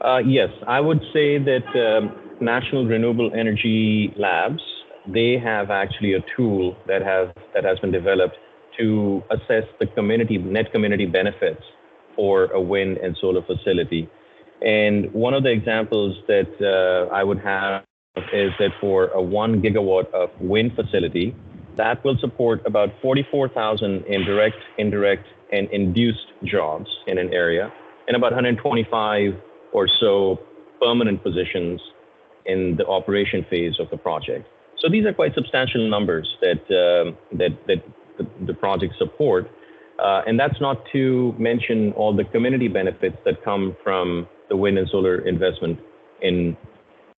Uh, 0.01 0.18
yes, 0.18 0.50
I 0.68 0.80
would 0.82 1.01
say 1.13 1.38
that 1.38 1.65
um, 1.75 2.38
National 2.42 2.86
Renewable 2.86 3.32
Energy 3.34 4.13
Labs, 4.18 4.62
they 5.08 5.38
have 5.38 5.72
actually 5.72 6.13
a 6.13 6.20
tool 6.36 6.75
that 6.88 7.01
has, 7.01 7.30
that 7.54 7.63
has 7.63 7.80
been 7.80 7.92
developed 7.92 8.36
to 8.77 9.24
assess 9.32 9.63
the 9.80 9.88
community 9.88 10.38
net 10.38 10.72
community 10.72 11.06
benefits 11.06 11.62
for 12.15 12.46
a 12.51 12.62
wind 12.62 12.98
and 12.98 13.15
solar 13.20 13.42
facility. 13.42 14.10
And 14.62 15.12
one 15.13 15.34
of 15.34 15.44
the 15.44 15.51
examples 15.51 16.18
that 16.27 16.50
uh, 16.62 17.13
I 17.13 17.24
would 17.24 17.39
have 17.39 17.84
is 18.34 18.51
that 18.60 18.72
for 18.79 19.07
a 19.07 19.22
one 19.22 19.62
gigawatt 19.62 20.12
of 20.13 20.29
wind 20.39 20.74
facility, 20.75 21.36
that 21.77 22.03
will 22.03 22.17
support 22.17 22.65
about 22.65 22.89
44,000 23.01 24.05
indirect, 24.05 24.57
indirect, 24.77 25.25
and 25.51 25.69
induced 25.69 26.27
jobs 26.43 26.89
in 27.07 27.17
an 27.17 27.34
area, 27.34 27.72
and 28.07 28.15
about 28.15 28.31
125 28.31 29.36
or 29.74 29.88
so 30.00 30.39
permanent 30.81 31.22
positions 31.24 31.81
in 32.45 32.75
the 32.77 32.86
operation 32.88 33.45
phase 33.50 33.79
of 33.79 33.89
the 33.89 33.98
project. 33.98 34.48
So 34.79 34.89
these 34.89 35.05
are 35.05 35.13
quite 35.13 35.34
substantial 35.34 35.89
numbers 35.89 36.27
that 36.41 36.62
uh, 36.69 37.12
that 37.38 37.57
that 37.67 37.84
the, 38.17 38.27
the 38.45 38.53
project 38.53 38.93
support, 38.98 39.50
uh, 40.00 40.22
and 40.27 40.39
that's 40.39 40.62
not 40.62 40.77
to 40.93 41.36
mention 41.38 41.91
all 41.93 42.15
the 42.15 42.24
community 42.25 42.67
benefits 42.67 43.17
that 43.25 43.43
come 43.43 43.75
from 43.84 44.27
the 44.50 44.55
wind 44.55 44.77
and 44.77 44.88
solar 44.89 45.27
investment 45.27 45.79
in 46.22 46.55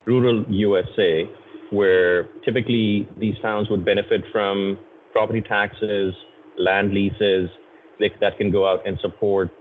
rural 0.07 0.45
USA, 0.49 1.29
where 1.69 2.23
typically 2.45 3.07
these 3.17 3.35
towns 3.41 3.69
would 3.69 3.83
benefit 3.85 4.23
from 4.31 4.79
property 5.11 5.41
taxes, 5.41 6.15
land 6.57 6.93
leases 6.93 7.49
that 7.99 8.37
can 8.37 8.51
go 8.51 8.67
out 8.67 8.87
and 8.87 8.97
support 9.01 9.51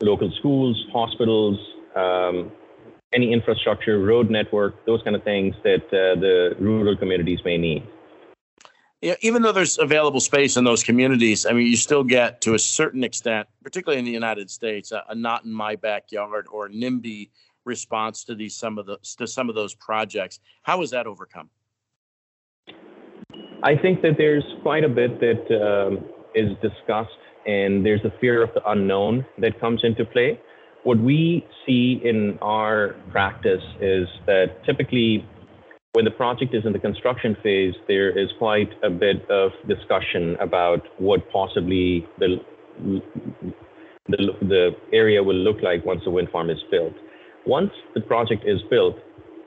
local 0.00 0.30
schools, 0.38 0.76
hospitals, 0.92 1.58
um, 1.96 2.52
any 3.12 3.32
infrastructure, 3.32 3.98
road 3.98 4.30
network, 4.30 4.86
those 4.86 5.02
kind 5.02 5.16
of 5.16 5.24
things 5.24 5.54
that 5.64 5.82
uh, 5.88 6.18
the 6.20 6.54
rural 6.60 6.96
communities 6.96 7.40
may 7.44 7.58
need. 7.58 7.82
Yeah, 9.00 9.14
even 9.22 9.40
though 9.42 9.52
there's 9.52 9.78
available 9.78 10.20
space 10.20 10.58
in 10.58 10.64
those 10.64 10.84
communities, 10.84 11.46
I 11.46 11.52
mean, 11.52 11.66
you 11.66 11.76
still 11.76 12.04
get 12.04 12.42
to 12.42 12.54
a 12.54 12.58
certain 12.58 13.02
extent, 13.02 13.48
particularly 13.64 13.98
in 13.98 14.04
the 14.04 14.10
United 14.10 14.50
States, 14.50 14.92
a, 14.92 15.02
a 15.08 15.14
not 15.14 15.44
in 15.44 15.52
my 15.52 15.74
backyard 15.74 16.46
or 16.52 16.68
NIMBY 16.68 17.30
response 17.76 18.16
to 18.24 18.34
these 18.34 18.54
some 18.62 18.74
of 18.80 18.84
the 18.88 18.96
to 19.20 19.26
some 19.26 19.48
of 19.48 19.54
those 19.60 19.74
projects. 19.88 20.40
How 20.68 20.82
is 20.84 20.90
that 20.90 21.06
overcome? 21.06 21.48
I 23.62 23.74
think 23.82 24.02
that 24.02 24.14
there's 24.22 24.48
quite 24.62 24.84
a 24.90 24.92
bit 25.00 25.12
that 25.26 25.42
um, 25.68 25.92
is 26.34 26.50
discussed, 26.68 27.22
and 27.46 27.84
there's 27.86 28.04
a 28.04 28.12
fear 28.20 28.42
of 28.42 28.50
the 28.56 28.62
unknown 28.74 29.14
that 29.38 29.52
comes 29.64 29.80
into 29.88 30.04
play. 30.04 30.30
What 30.88 30.98
we 30.98 31.46
see 31.64 32.00
in 32.10 32.38
our 32.40 32.96
practice 33.10 33.66
is 33.80 34.06
that 34.26 34.46
typically 34.64 35.12
when 35.92 36.04
the 36.04 36.16
project 36.22 36.54
is 36.54 36.64
in 36.64 36.72
the 36.72 36.78
construction 36.78 37.36
phase, 37.42 37.74
there 37.88 38.10
is 38.16 38.28
quite 38.38 38.70
a 38.82 38.90
bit 38.90 39.28
of 39.28 39.50
discussion 39.66 40.36
about 40.40 40.80
what 40.98 41.20
possibly 41.30 42.06
the, 42.18 42.36
the, 44.08 44.18
the 44.54 44.70
area 44.92 45.20
will 45.22 45.40
look 45.48 45.60
like 45.62 45.84
once 45.84 46.00
the 46.04 46.10
wind 46.10 46.28
farm 46.30 46.48
is 46.48 46.62
built. 46.70 46.94
Once 47.46 47.70
the 47.94 48.00
project 48.00 48.44
is 48.46 48.60
built, 48.70 48.96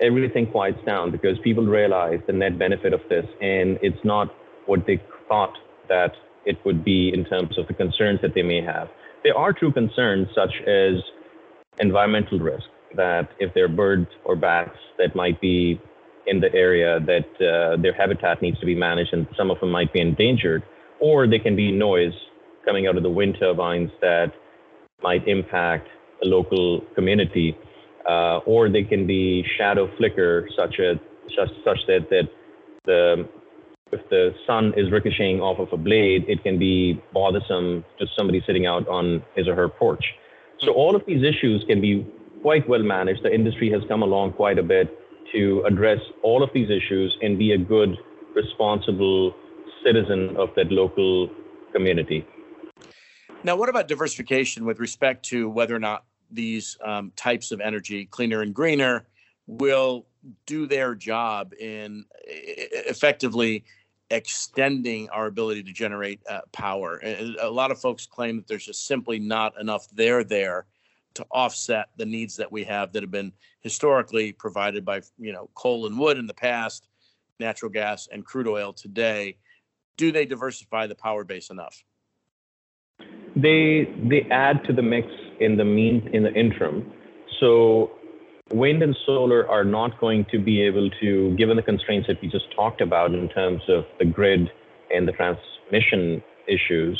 everything 0.01 0.47
quiets 0.47 0.79
down 0.85 1.11
because 1.11 1.37
people 1.43 1.65
realize 1.65 2.19
the 2.27 2.33
net 2.33 2.57
benefit 2.57 2.93
of 2.93 3.01
this, 3.09 3.25
and 3.41 3.77
it's 3.81 4.03
not 4.03 4.29
what 4.65 4.85
they 4.87 5.01
thought 5.27 5.53
that 5.87 6.11
it 6.45 6.57
would 6.65 6.83
be 6.83 7.11
in 7.13 7.23
terms 7.25 7.57
of 7.57 7.67
the 7.67 7.73
concerns 7.73 8.19
that 8.21 8.33
they 8.33 8.41
may 8.41 8.61
have. 8.61 8.89
There 9.23 9.37
are 9.37 9.53
true 9.53 9.71
concerns 9.71 10.27
such 10.35 10.53
as 10.67 10.95
environmental 11.79 12.39
risk, 12.39 12.65
that 12.95 13.29
if 13.39 13.53
there 13.53 13.65
are 13.65 13.69
birds 13.69 14.07
or 14.25 14.35
bats 14.35 14.77
that 14.97 15.15
might 15.15 15.39
be 15.39 15.79
in 16.27 16.39
the 16.39 16.53
area 16.53 16.99
that 16.99 17.27
uh, 17.41 17.81
their 17.81 17.93
habitat 17.93 18.41
needs 18.41 18.59
to 18.59 18.65
be 18.65 18.75
managed 18.75 19.13
and 19.13 19.27
some 19.37 19.51
of 19.51 19.59
them 19.59 19.71
might 19.71 19.91
be 19.93 19.99
endangered, 19.99 20.63
or 20.99 21.27
there 21.27 21.39
can 21.39 21.55
be 21.55 21.71
noise 21.71 22.13
coming 22.65 22.87
out 22.87 22.95
of 22.95 23.03
the 23.03 23.09
wind 23.09 23.35
turbines 23.39 23.89
that 24.01 24.31
might 25.01 25.27
impact 25.27 25.87
a 26.23 26.27
local 26.27 26.81
community, 26.95 27.57
uh, 28.09 28.37
or 28.45 28.69
they 28.69 28.83
can 28.83 29.07
be 29.07 29.45
shadow 29.57 29.89
flicker 29.97 30.47
such 30.55 30.79
as 30.79 30.97
such, 31.35 31.49
such 31.63 31.79
that 31.87 32.09
that 32.09 32.29
the 32.85 33.27
if 33.91 34.09
the 34.09 34.33
sun 34.47 34.73
is 34.75 34.91
ricocheting 34.91 35.39
off 35.39 35.59
of 35.59 35.71
a 35.71 35.77
blade, 35.77 36.25
it 36.27 36.41
can 36.41 36.57
be 36.57 36.99
bothersome 37.13 37.85
to 37.99 38.07
somebody 38.17 38.41
sitting 38.45 38.65
out 38.65 38.87
on 38.87 39.23
his 39.35 39.47
or 39.47 39.55
her 39.55 39.69
porch. 39.69 40.03
So 40.61 40.71
all 40.71 40.95
of 40.95 41.03
these 41.05 41.23
issues 41.23 41.63
can 41.67 41.79
be 41.79 42.05
quite 42.41 42.67
well 42.67 42.81
managed. 42.81 43.23
The 43.23 43.33
industry 43.33 43.71
has 43.71 43.81
come 43.87 44.01
along 44.01 44.33
quite 44.33 44.57
a 44.57 44.63
bit 44.63 44.97
to 45.33 45.63
address 45.67 45.99
all 46.23 46.43
of 46.43 46.49
these 46.53 46.69
issues 46.69 47.15
and 47.21 47.37
be 47.37 47.51
a 47.51 47.57
good, 47.57 47.97
responsible 48.35 49.35
citizen 49.85 50.35
of 50.37 50.49
that 50.55 50.71
local 50.71 51.29
community. 51.71 52.25
Now, 53.43 53.55
what 53.55 53.69
about 53.69 53.87
diversification 53.87 54.65
with 54.65 54.79
respect 54.79 55.25
to 55.25 55.49
whether 55.49 55.75
or 55.75 55.79
not 55.79 56.05
these 56.31 56.77
um, 56.83 57.11
types 57.15 57.51
of 57.51 57.61
energy, 57.61 58.05
cleaner 58.05 58.41
and 58.41 58.53
greener, 58.53 59.05
will 59.47 60.05
do 60.45 60.65
their 60.65 60.95
job 60.95 61.53
in 61.59 62.05
effectively 62.25 63.63
extending 64.09 65.09
our 65.09 65.27
ability 65.27 65.63
to 65.63 65.73
generate 65.73 66.21
uh, 66.29 66.41
power? 66.51 67.01
A 67.41 67.49
lot 67.49 67.71
of 67.71 67.79
folks 67.79 68.05
claim 68.05 68.37
that 68.37 68.47
there's 68.47 68.65
just 68.65 68.87
simply 68.87 69.19
not 69.19 69.59
enough 69.59 69.87
there 69.91 70.23
there 70.23 70.65
to 71.15 71.25
offset 71.31 71.89
the 71.97 72.05
needs 72.05 72.35
that 72.37 72.51
we 72.51 72.63
have 72.63 72.91
that 72.93 73.03
have 73.03 73.11
been 73.11 73.31
historically 73.61 74.31
provided 74.31 74.83
by 74.83 75.01
you 75.17 75.31
know 75.31 75.49
coal 75.53 75.85
and 75.85 75.97
wood 75.97 76.17
in 76.17 76.27
the 76.27 76.33
past, 76.33 76.87
natural 77.39 77.71
gas 77.71 78.07
and 78.11 78.25
crude 78.25 78.47
oil 78.47 78.73
today. 78.73 79.37
Do 79.95 80.11
they 80.11 80.25
diversify 80.25 80.87
the 80.87 80.95
power 80.95 81.23
base 81.23 81.49
enough? 81.49 81.83
They 83.35 83.85
they 84.09 84.27
add 84.29 84.63
to 84.65 84.73
the 84.73 84.81
mix 84.81 85.07
in 85.39 85.57
the 85.57 85.65
mean 85.65 86.09
in 86.13 86.23
the 86.23 86.33
interim. 86.33 86.91
So 87.39 87.91
wind 88.51 88.83
and 88.83 88.95
solar 89.05 89.49
are 89.49 89.63
not 89.63 89.99
going 89.99 90.25
to 90.31 90.39
be 90.39 90.61
able 90.61 90.89
to, 91.01 91.35
given 91.35 91.57
the 91.57 91.63
constraints 91.63 92.07
that 92.07 92.21
we 92.21 92.27
just 92.27 92.45
talked 92.55 92.81
about 92.81 93.13
in 93.13 93.27
terms 93.29 93.61
of 93.67 93.85
the 93.99 94.05
grid 94.05 94.49
and 94.93 95.07
the 95.07 95.11
transmission 95.11 96.23
issues, 96.47 96.99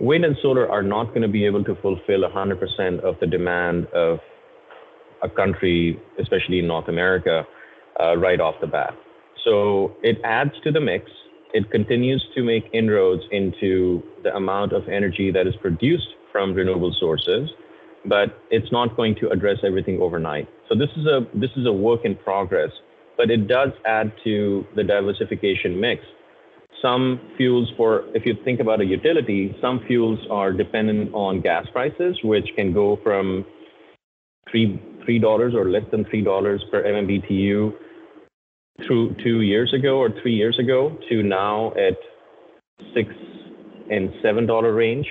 wind 0.00 0.24
and 0.24 0.36
solar 0.40 0.70
are 0.70 0.82
not 0.82 1.08
going 1.08 1.22
to 1.22 1.28
be 1.28 1.44
able 1.44 1.62
to 1.64 1.74
fulfill 1.76 2.22
100% 2.22 3.00
of 3.00 3.16
the 3.20 3.26
demand 3.26 3.86
of 3.88 4.18
a 5.22 5.28
country, 5.28 6.00
especially 6.20 6.58
in 6.58 6.66
North 6.66 6.88
America, 6.88 7.44
uh, 8.00 8.16
right 8.16 8.40
off 8.40 8.54
the 8.60 8.66
bat. 8.66 8.94
So 9.44 9.96
it 10.02 10.18
adds 10.24 10.52
to 10.64 10.72
the 10.72 10.80
mix. 10.80 11.10
It 11.54 11.70
continues 11.70 12.22
to 12.34 12.42
make 12.42 12.64
inroads 12.74 13.22
into 13.30 14.02
the 14.22 14.34
amount 14.36 14.72
of 14.72 14.88
energy 14.88 15.30
that 15.30 15.46
is 15.46 15.54
produced 15.62 16.08
from 16.30 16.52
renewable 16.52 16.94
sources, 17.00 17.48
but 18.04 18.38
it's 18.50 18.70
not 18.70 18.96
going 18.96 19.14
to 19.20 19.30
address 19.30 19.58
everything 19.64 20.02
overnight. 20.02 20.46
So 20.68 20.74
this 20.76 20.90
is 20.96 21.06
a 21.06 21.26
this 21.34 21.50
is 21.56 21.66
a 21.66 21.72
work 21.72 22.04
in 22.04 22.16
progress 22.16 22.70
but 23.16 23.30
it 23.30 23.48
does 23.48 23.70
add 23.86 24.12
to 24.24 24.66
the 24.76 24.82
diversification 24.82 25.80
mix. 25.80 26.02
Some 26.82 27.20
fuels 27.36 27.72
for, 27.76 28.04
if 28.14 28.26
you 28.26 28.34
think 28.44 28.60
about 28.60 28.80
a 28.80 28.84
utility, 28.84 29.56
some 29.60 29.80
fuels 29.86 30.18
are 30.30 30.52
dependent 30.52 31.14
on 31.14 31.40
gas 31.40 31.66
prices, 31.72 32.18
which 32.22 32.48
can 32.56 32.72
go 32.72 32.98
from 33.02 33.44
three 34.50 34.80
three 35.04 35.18
dollars 35.18 35.54
or 35.54 35.70
less 35.70 35.84
than 35.90 36.04
three 36.06 36.22
dollars 36.22 36.62
per 36.70 36.82
MMBTU 36.82 37.72
through 38.86 39.14
two 39.22 39.42
years 39.42 39.72
ago 39.72 39.98
or 39.98 40.10
three 40.22 40.34
years 40.34 40.58
ago 40.58 40.96
to 41.08 41.22
now 41.22 41.72
at 41.72 41.96
six 42.94 43.08
and 43.90 44.12
seven 44.22 44.46
dollar 44.46 44.72
range. 44.74 45.06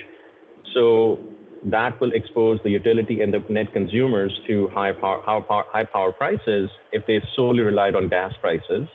So 0.74 1.20
that 1.66 2.00
will 2.02 2.12
expose 2.14 2.60
the 2.64 2.70
utility 2.70 3.22
and 3.22 3.34
the 3.34 3.40
net 3.50 3.72
consumers 3.72 4.38
to 4.48 4.68
high 4.74 4.92
power, 4.92 5.22
high 5.22 5.40
power, 5.42 5.64
high 5.72 5.86
power 5.86 6.12
prices 6.12 6.70
if 6.92 7.06
they 7.08 7.22
solely 7.36 7.62
relied 7.62 7.96
on 7.96 8.10
gas 8.10 8.34
prices. 8.42 8.88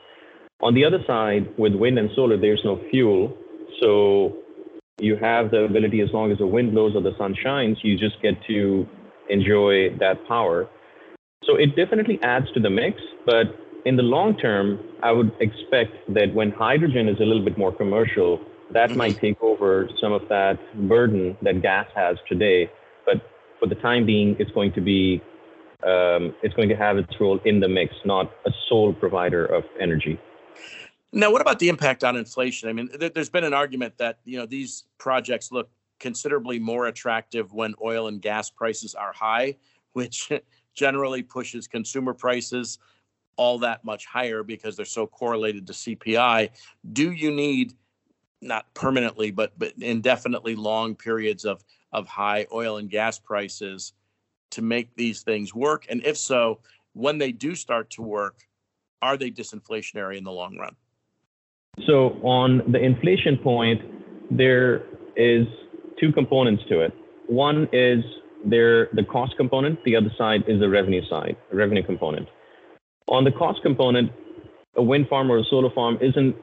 On 0.60 0.74
the 0.74 0.84
other 0.84 0.98
side, 1.06 1.48
with 1.56 1.74
wind 1.74 1.98
and 1.98 2.10
solar, 2.14 2.36
there's 2.36 2.60
no 2.64 2.80
fuel. 2.90 3.36
So 3.80 4.36
you 4.98 5.16
have 5.16 5.50
the 5.52 5.64
ability, 5.64 6.00
as 6.00 6.08
long 6.12 6.32
as 6.32 6.38
the 6.38 6.46
wind 6.46 6.72
blows 6.72 6.94
or 6.96 7.00
the 7.00 7.16
sun 7.16 7.36
shines, 7.42 7.78
you 7.82 7.96
just 7.96 8.20
get 8.20 8.34
to 8.48 8.86
enjoy 9.30 9.96
that 9.98 10.16
power. 10.26 10.68
So 11.44 11.54
it 11.54 11.76
definitely 11.76 12.18
adds 12.22 12.46
to 12.54 12.60
the 12.60 12.70
mix, 12.70 13.00
but 13.24 13.46
in 13.88 13.96
the 13.96 14.02
long 14.02 14.36
term, 14.36 14.78
I 15.02 15.12
would 15.12 15.32
expect 15.40 15.92
that 16.12 16.34
when 16.34 16.50
hydrogen 16.50 17.08
is 17.08 17.16
a 17.20 17.24
little 17.24 17.42
bit 17.42 17.56
more 17.56 17.72
commercial, 17.72 18.38
that 18.72 18.90
mm-hmm. 18.90 18.98
might 18.98 19.18
take 19.18 19.42
over 19.42 19.88
some 19.98 20.12
of 20.12 20.28
that 20.28 20.58
burden 20.86 21.38
that 21.40 21.62
gas 21.62 21.86
has 21.96 22.18
today. 22.28 22.70
But 23.06 23.22
for 23.58 23.66
the 23.66 23.76
time 23.76 24.04
being, 24.04 24.36
it's 24.38 24.50
going 24.50 24.74
to 24.74 24.82
be 24.82 25.22
um, 25.84 26.34
it's 26.42 26.54
going 26.54 26.68
to 26.68 26.76
have 26.76 26.98
its 26.98 27.14
role 27.18 27.40
in 27.46 27.60
the 27.60 27.68
mix, 27.68 27.94
not 28.04 28.30
a 28.44 28.50
sole 28.68 28.92
provider 28.92 29.46
of 29.46 29.64
energy. 29.80 30.20
Now, 31.12 31.32
what 31.32 31.40
about 31.40 31.58
the 31.58 31.70
impact 31.70 32.04
on 32.04 32.14
inflation? 32.16 32.68
I 32.68 32.74
mean, 32.74 32.88
th- 32.88 33.14
there's 33.14 33.30
been 33.30 33.44
an 33.44 33.54
argument 33.54 33.96
that 33.96 34.18
you 34.26 34.38
know 34.38 34.44
these 34.44 34.84
projects 34.98 35.50
look 35.50 35.70
considerably 35.98 36.58
more 36.58 36.88
attractive 36.88 37.54
when 37.54 37.74
oil 37.82 38.08
and 38.08 38.20
gas 38.20 38.50
prices 38.50 38.94
are 38.94 39.14
high, 39.14 39.56
which 39.94 40.30
generally 40.74 41.22
pushes 41.22 41.66
consumer 41.66 42.12
prices 42.12 42.78
all 43.38 43.58
that 43.60 43.84
much 43.84 44.04
higher 44.04 44.42
because 44.42 44.76
they're 44.76 44.84
so 44.84 45.06
correlated 45.06 45.66
to 45.68 45.72
CPI. 45.72 46.50
Do 46.92 47.12
you 47.12 47.30
need 47.30 47.72
not 48.42 48.72
permanently 48.74 49.30
but 49.30 49.58
but 49.58 49.72
indefinitely 49.80 50.54
long 50.54 50.94
periods 50.94 51.44
of 51.46 51.64
of 51.92 52.06
high 52.06 52.46
oil 52.52 52.76
and 52.76 52.90
gas 52.90 53.18
prices 53.18 53.94
to 54.50 54.60
make 54.60 54.94
these 54.96 55.22
things 55.22 55.54
work? 55.54 55.86
And 55.88 56.04
if 56.04 56.18
so, 56.18 56.60
when 56.92 57.16
they 57.16 57.32
do 57.32 57.54
start 57.54 57.88
to 57.90 58.02
work, 58.02 58.40
are 59.00 59.16
they 59.16 59.30
disinflationary 59.30 60.18
in 60.18 60.24
the 60.24 60.32
long 60.32 60.58
run? 60.58 60.76
So 61.86 62.18
on 62.22 62.72
the 62.72 62.78
inflation 62.78 63.38
point, 63.38 63.80
there 64.30 64.82
is 65.16 65.46
two 66.00 66.12
components 66.12 66.64
to 66.68 66.80
it. 66.80 66.92
One 67.28 67.68
is 67.72 68.04
there 68.44 68.88
the 68.92 69.04
cost 69.04 69.36
component, 69.36 69.82
the 69.84 69.96
other 69.96 70.12
side 70.18 70.44
is 70.48 70.60
the 70.60 70.68
revenue 70.68 71.02
side, 71.08 71.36
revenue 71.52 71.84
component. 71.84 72.28
On 73.08 73.24
the 73.24 73.32
cost 73.32 73.62
component, 73.62 74.12
a 74.76 74.82
wind 74.82 75.08
farm 75.08 75.30
or 75.30 75.38
a 75.38 75.44
solar 75.44 75.70
farm 75.70 75.98
isn't 76.00 76.36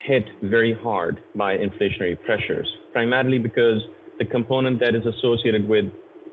hit 0.00 0.24
very 0.42 0.74
hard 0.74 1.22
by 1.36 1.56
inflationary 1.56 2.20
pressures, 2.24 2.68
primarily 2.92 3.38
because 3.38 3.80
the 4.18 4.24
component 4.24 4.80
that 4.80 4.94
is 4.94 5.06
associated 5.06 5.68
with 5.68 5.84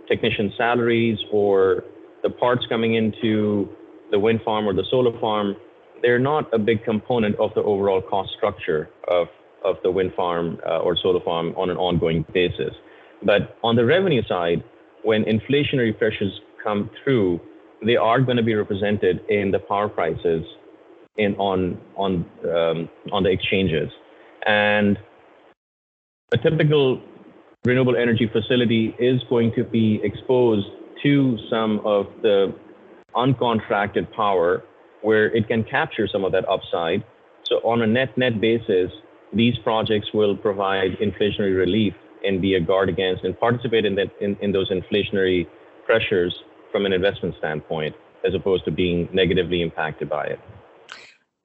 technician 0.07 0.51
salaries 0.57 1.19
or 1.31 1.83
the 2.23 2.29
parts 2.29 2.65
coming 2.67 2.95
into 2.95 3.69
the 4.11 4.19
wind 4.19 4.41
farm 4.43 4.67
or 4.67 4.73
the 4.73 4.83
solar 4.89 5.17
farm, 5.19 5.55
they're 6.01 6.19
not 6.19 6.51
a 6.53 6.57
big 6.57 6.83
component 6.83 7.35
of 7.35 7.51
the 7.53 7.61
overall 7.61 8.01
cost 8.01 8.31
structure 8.35 8.89
of, 9.07 9.27
of 9.63 9.75
the 9.83 9.91
wind 9.91 10.11
farm 10.15 10.57
uh, 10.67 10.79
or 10.79 10.97
solar 10.97 11.19
farm 11.23 11.53
on 11.55 11.69
an 11.69 11.77
ongoing 11.77 12.25
basis. 12.33 12.73
But 13.23 13.57
on 13.63 13.75
the 13.75 13.85
revenue 13.85 14.23
side, 14.27 14.63
when 15.03 15.23
inflationary 15.25 15.95
pressures 15.95 16.41
come 16.63 16.89
through, 17.03 17.39
they 17.85 17.95
are 17.95 18.19
going 18.21 18.37
to 18.37 18.43
be 18.43 18.55
represented 18.55 19.21
in 19.29 19.51
the 19.51 19.59
power 19.59 19.89
prices 19.89 20.43
in 21.17 21.35
on 21.35 21.79
on 21.95 22.25
um, 22.45 22.89
on 23.11 23.23
the 23.23 23.29
exchanges, 23.29 23.89
and 24.45 24.97
a 26.31 26.37
typical 26.37 27.01
renewable 27.65 27.95
energy 27.95 28.29
facility 28.31 28.95
is 28.99 29.21
going 29.29 29.51
to 29.55 29.63
be 29.63 29.99
exposed 30.03 30.67
to 31.03 31.37
some 31.49 31.79
of 31.85 32.07
the 32.21 32.53
uncontracted 33.15 34.11
power 34.13 34.63
where 35.01 35.33
it 35.35 35.47
can 35.47 35.63
capture 35.63 36.07
some 36.07 36.23
of 36.23 36.31
that 36.31 36.47
upside. 36.47 37.03
So 37.43 37.55
on 37.57 37.81
a 37.81 37.87
net 37.87 38.17
net 38.17 38.39
basis, 38.39 38.91
these 39.33 39.57
projects 39.59 40.07
will 40.13 40.35
provide 40.35 40.91
inflationary 41.01 41.57
relief 41.57 41.93
and 42.25 42.41
be 42.41 42.55
a 42.55 42.59
guard 42.59 42.89
against 42.89 43.23
and 43.23 43.37
participate 43.39 43.85
in 43.85 43.95
that 43.95 44.09
in, 44.21 44.37
in 44.41 44.51
those 44.51 44.69
inflationary 44.69 45.47
pressures 45.85 46.33
from 46.71 46.85
an 46.85 46.93
investment 46.93 47.35
standpoint, 47.37 47.95
as 48.25 48.33
opposed 48.33 48.65
to 48.65 48.71
being 48.71 49.09
negatively 49.13 49.61
impacted 49.61 50.09
by 50.09 50.25
it. 50.25 50.39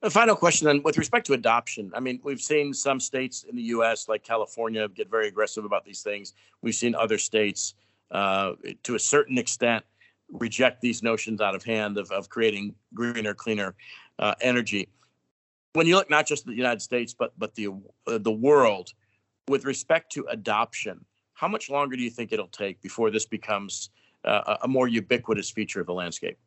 A 0.01 0.09
final 0.09 0.35
question 0.35 0.67
then, 0.67 0.83
with 0.83 0.97
respect 0.97 1.25
to 1.27 1.33
adoption. 1.33 1.91
I 1.95 1.99
mean, 1.99 2.19
we've 2.23 2.41
seen 2.41 2.73
some 2.73 2.99
states 2.99 3.43
in 3.43 3.55
the 3.55 3.63
U.S., 3.63 4.07
like 4.07 4.23
California, 4.23 4.87
get 4.87 5.09
very 5.09 5.27
aggressive 5.27 5.65
about 5.65 5.83
these 5.83 6.03
things. 6.03 6.33
We've 6.61 6.75
seen 6.75 6.93
other 6.93 7.17
states, 7.17 7.73
uh, 8.11 8.51
to 8.83 8.95
a 8.95 8.99
certain 8.99 9.39
extent, 9.39 9.83
reject 10.31 10.81
these 10.81 11.01
notions 11.01 11.41
out 11.41 11.55
of 11.55 11.63
hand 11.63 11.97
of, 11.97 12.11
of 12.11 12.29
creating 12.29 12.75
greener, 12.93 13.33
cleaner 13.33 13.75
uh, 14.19 14.35
energy. 14.41 14.89
When 15.73 15.87
you 15.87 15.95
look 15.95 16.09
not 16.09 16.25
just 16.25 16.43
at 16.43 16.47
the 16.47 16.55
United 16.55 16.81
States, 16.81 17.15
but 17.17 17.33
but 17.37 17.55
the 17.55 17.67
uh, 18.07 18.17
the 18.19 18.31
world, 18.31 18.93
with 19.47 19.65
respect 19.65 20.11
to 20.13 20.25
adoption, 20.29 21.03
how 21.33 21.47
much 21.47 21.69
longer 21.69 21.95
do 21.95 22.03
you 22.03 22.09
think 22.09 22.31
it'll 22.31 22.47
take 22.47 22.81
before 22.81 23.11
this 23.11 23.25
becomes 23.25 23.89
uh, 24.25 24.57
a 24.63 24.67
more 24.67 24.87
ubiquitous 24.87 25.49
feature 25.49 25.81
of 25.81 25.87
the 25.87 25.93
landscape? 25.93 26.37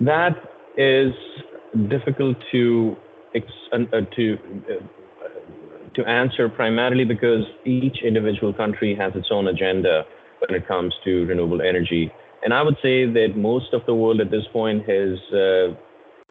That 0.00 0.36
is 0.76 1.12
difficult 1.88 2.36
to 2.52 2.96
uh, 3.72 3.78
to 4.16 4.38
uh, 4.70 4.84
to 5.94 6.04
answer 6.06 6.48
primarily 6.48 7.04
because 7.04 7.44
each 7.64 7.98
individual 8.02 8.52
country 8.52 8.94
has 8.96 9.12
its 9.14 9.28
own 9.30 9.48
agenda 9.48 10.04
when 10.40 10.60
it 10.60 10.66
comes 10.66 10.92
to 11.04 11.24
renewable 11.26 11.62
energy. 11.62 12.12
And 12.42 12.52
I 12.52 12.62
would 12.62 12.76
say 12.82 13.06
that 13.06 13.36
most 13.36 13.72
of 13.72 13.86
the 13.86 13.94
world 13.94 14.20
at 14.20 14.30
this 14.30 14.44
point 14.52 14.88
has 14.88 15.18
uh, 15.32 15.74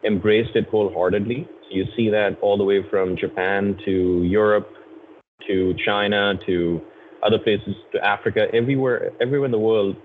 embraced 0.06 0.54
it 0.54 0.68
wholeheartedly. 0.68 1.48
You 1.70 1.86
see 1.96 2.08
that 2.10 2.38
all 2.40 2.56
the 2.56 2.64
way 2.64 2.88
from 2.88 3.16
Japan 3.16 3.76
to 3.84 4.22
Europe 4.22 4.68
to 5.48 5.74
China 5.84 6.34
to 6.46 6.80
other 7.24 7.38
places 7.38 7.74
to 7.92 8.04
Africa, 8.04 8.46
everywhere, 8.52 9.10
everywhere 9.20 9.46
in 9.46 9.50
the 9.50 9.58
world, 9.58 9.96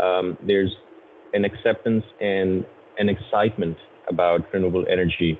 um, 0.00 0.36
there's 0.46 0.74
an 1.32 1.44
acceptance 1.44 2.04
and 2.20 2.64
an 2.98 3.08
excitement 3.08 3.76
about 4.08 4.52
renewable 4.52 4.84
energy. 4.90 5.38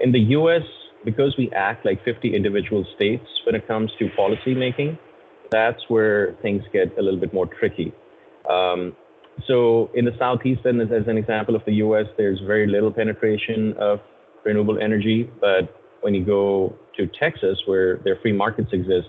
In 0.00 0.12
the 0.12 0.20
US, 0.36 0.62
because 1.04 1.34
we 1.36 1.50
act 1.52 1.84
like 1.84 2.04
50 2.04 2.34
individual 2.34 2.84
states 2.94 3.26
when 3.44 3.54
it 3.54 3.66
comes 3.66 3.90
to 3.98 4.08
policy 4.16 4.54
making, 4.54 4.98
that's 5.50 5.82
where 5.88 6.34
things 6.42 6.62
get 6.72 6.96
a 6.98 7.02
little 7.02 7.20
bit 7.20 7.34
more 7.34 7.46
tricky. 7.46 7.92
Um, 8.48 8.96
so 9.46 9.90
in 9.94 10.04
the 10.04 10.12
southeast, 10.18 10.60
as 10.66 11.06
an 11.06 11.18
example 11.18 11.56
of 11.56 11.64
the 11.64 11.74
US, 11.74 12.06
there's 12.16 12.40
very 12.46 12.66
little 12.66 12.92
penetration 12.92 13.74
of 13.78 14.00
renewable 14.44 14.78
energy. 14.78 15.30
But 15.40 15.74
when 16.00 16.14
you 16.14 16.24
go 16.24 16.74
to 16.96 17.06
Texas, 17.06 17.58
where 17.66 17.98
their 17.98 18.16
free 18.22 18.32
markets 18.32 18.70
exist, 18.72 19.08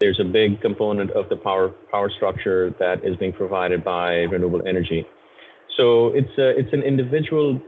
there's 0.00 0.18
a 0.18 0.24
big 0.24 0.60
component 0.60 1.10
of 1.12 1.28
the 1.28 1.36
power 1.36 1.68
power 1.90 2.10
structure 2.16 2.74
that 2.78 3.04
is 3.04 3.16
being 3.16 3.32
provided 3.32 3.84
by 3.84 4.22
renewable 4.32 4.62
energy. 4.66 5.06
So 5.76 6.08
it's 6.08 6.36
a, 6.38 6.58
it's 6.58 6.72
an 6.72 6.82
individual 6.82 7.60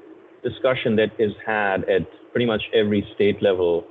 discussion 0.43 0.97
that 0.97 1.11
is 1.19 1.33
had 1.47 1.89
at 1.89 2.03
pretty 2.33 2.47
much 2.47 2.63
every 2.75 3.07
state 3.15 3.43
level. 3.43 3.85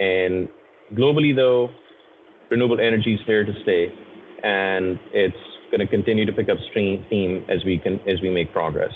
And 0.00 0.48
globally, 0.94 1.34
though, 1.34 1.70
renewable 2.50 2.80
energy 2.80 3.14
is 3.14 3.20
here 3.26 3.44
to 3.44 3.52
stay, 3.62 3.92
and 4.42 4.98
it's 5.12 5.36
going 5.70 5.80
to 5.80 5.86
continue 5.86 6.24
to 6.24 6.32
pick 6.32 6.48
up 6.48 6.56
steam 6.70 7.44
as 7.48 7.64
we 7.64 7.78
can 7.78 8.00
as 8.08 8.20
we 8.22 8.30
make 8.30 8.52
progress. 8.52 8.92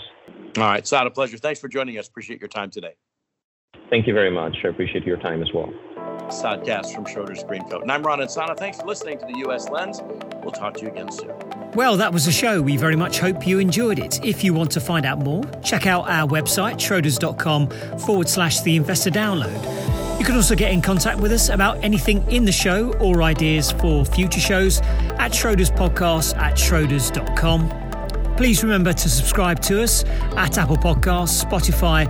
All 0.57 0.63
right, 0.63 0.87
Saad, 0.87 1.07
a 1.07 1.11
pleasure. 1.11 1.37
Thanks 1.37 1.59
for 1.59 1.67
joining 1.67 1.97
us. 1.97 2.07
Appreciate 2.07 2.39
your 2.39 2.47
time 2.47 2.71
today. 2.71 2.93
Thank 3.89 4.07
you 4.07 4.13
very 4.13 4.31
much. 4.31 4.55
I 4.63 4.69
appreciate 4.69 5.03
your 5.03 5.17
time 5.17 5.41
as 5.41 5.49
well. 5.53 5.71
Qais 6.33 6.93
from 6.93 7.05
Schroders 7.05 7.47
Greencoat. 7.47 7.81
And 7.81 7.91
I'm 7.91 8.03
Ron 8.03 8.19
Insana. 8.19 8.57
Thanks 8.57 8.79
for 8.79 8.85
listening 8.87 9.19
to 9.19 9.25
the 9.25 9.37
US 9.47 9.69
Lens. 9.69 10.01
We'll 10.41 10.51
talk 10.51 10.75
to 10.75 10.81
you 10.81 10.87
again 10.87 11.11
soon. 11.11 11.31
Well, 11.73 11.97
that 11.97 12.13
was 12.13 12.25
the 12.25 12.31
show. 12.31 12.61
We 12.61 12.77
very 12.77 12.95
much 12.95 13.19
hope 13.19 13.47
you 13.47 13.59
enjoyed 13.59 13.99
it. 13.99 14.23
If 14.23 14.43
you 14.43 14.53
want 14.53 14.71
to 14.71 14.79
find 14.79 15.05
out 15.05 15.19
more, 15.19 15.43
check 15.63 15.87
out 15.87 16.07
our 16.07 16.27
website, 16.27 16.75
schroders.com 16.75 17.99
forward 17.99 18.29
slash 18.29 18.61
the 18.61 18.75
investor 18.75 19.09
download. 19.09 20.19
You 20.19 20.25
can 20.25 20.35
also 20.35 20.55
get 20.55 20.71
in 20.71 20.81
contact 20.81 21.19
with 21.19 21.31
us 21.31 21.49
about 21.49 21.83
anything 21.83 22.29
in 22.31 22.45
the 22.45 22.51
show 22.51 22.93
or 22.93 23.23
ideas 23.23 23.71
for 23.71 24.05
future 24.05 24.39
shows 24.39 24.79
at 25.17 25.31
Schroders 25.31 25.75
Podcast 25.75 26.37
at 26.37 26.55
schroders.com. 26.55 28.35
Please 28.37 28.63
remember 28.63 28.93
to 28.93 29.09
subscribe 29.09 29.59
to 29.61 29.81
us 29.81 30.03
at 30.37 30.57
Apple 30.57 30.77
Podcasts, 30.77 31.43
Spotify, 31.43 32.07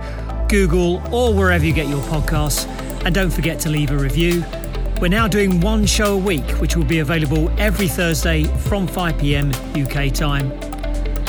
Google, 0.48 1.02
or 1.14 1.34
wherever 1.34 1.64
you 1.64 1.72
get 1.72 1.88
your 1.88 2.02
podcasts. 2.04 2.68
And 3.04 3.14
don't 3.14 3.30
forget 3.30 3.60
to 3.60 3.68
leave 3.68 3.90
a 3.90 3.96
review. 3.96 4.44
We're 5.00 5.08
now 5.08 5.28
doing 5.28 5.60
one 5.60 5.84
show 5.84 6.14
a 6.14 6.18
week, 6.18 6.48
which 6.52 6.76
will 6.76 6.84
be 6.84 7.00
available 7.00 7.50
every 7.58 7.88
Thursday 7.88 8.44
from 8.44 8.86
5 8.86 9.18
pm 9.18 9.52
UK 9.74 10.12
time. 10.12 10.50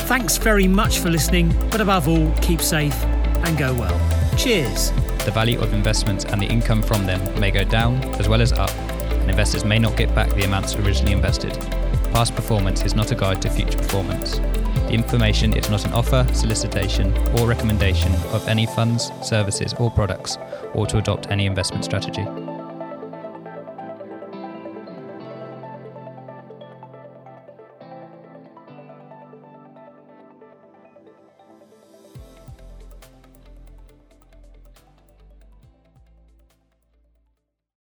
Thanks 0.08 0.38
very 0.38 0.68
much 0.68 1.00
for 1.00 1.10
listening, 1.10 1.54
but 1.72 1.82
above 1.82 2.08
all, 2.08 2.32
keep 2.42 2.62
safe 2.62 2.96
and 3.04 3.58
go 3.58 3.74
well. 3.74 4.00
Cheers. 4.38 4.92
The 5.26 5.32
value 5.32 5.60
of 5.60 5.74
investments 5.74 6.24
and 6.26 6.42
the 6.42 6.46
income 6.46 6.82
from 6.82 7.06
them 7.06 7.40
may 7.40 7.52
go 7.52 7.64
down 7.64 7.96
as 8.20 8.30
well 8.30 8.42
as 8.42 8.54
up, 8.54 8.70
and 8.70 9.30
investors 9.30 9.66
may 9.66 9.80
not 9.80 9.98
get 9.98 10.14
back 10.14 10.30
the 10.30 10.44
amounts 10.46 10.76
originally 10.76 11.12
invested. 11.12 11.54
Past 12.14 12.36
performance 12.36 12.84
is 12.84 12.96
not 12.96 13.12
a 13.12 13.16
guide 13.16 13.42
to 13.42 13.50
future 13.50 13.78
performance. 13.78 14.40
The 14.88 14.94
information 14.94 15.58
is 15.58 15.70
not 15.70 15.86
an 15.86 15.94
offer, 15.94 16.28
solicitation, 16.34 17.12
or 17.38 17.48
recommendation 17.48 18.14
of 18.32 18.48
any 18.48 18.66
funds, 18.66 19.12
services, 19.22 19.74
or 19.80 19.90
products, 19.92 20.38
or 20.74 20.86
to 20.88 21.00
adopt 21.00 21.32
any 21.32 21.46
investment 21.46 21.84
strategy. 21.84 22.26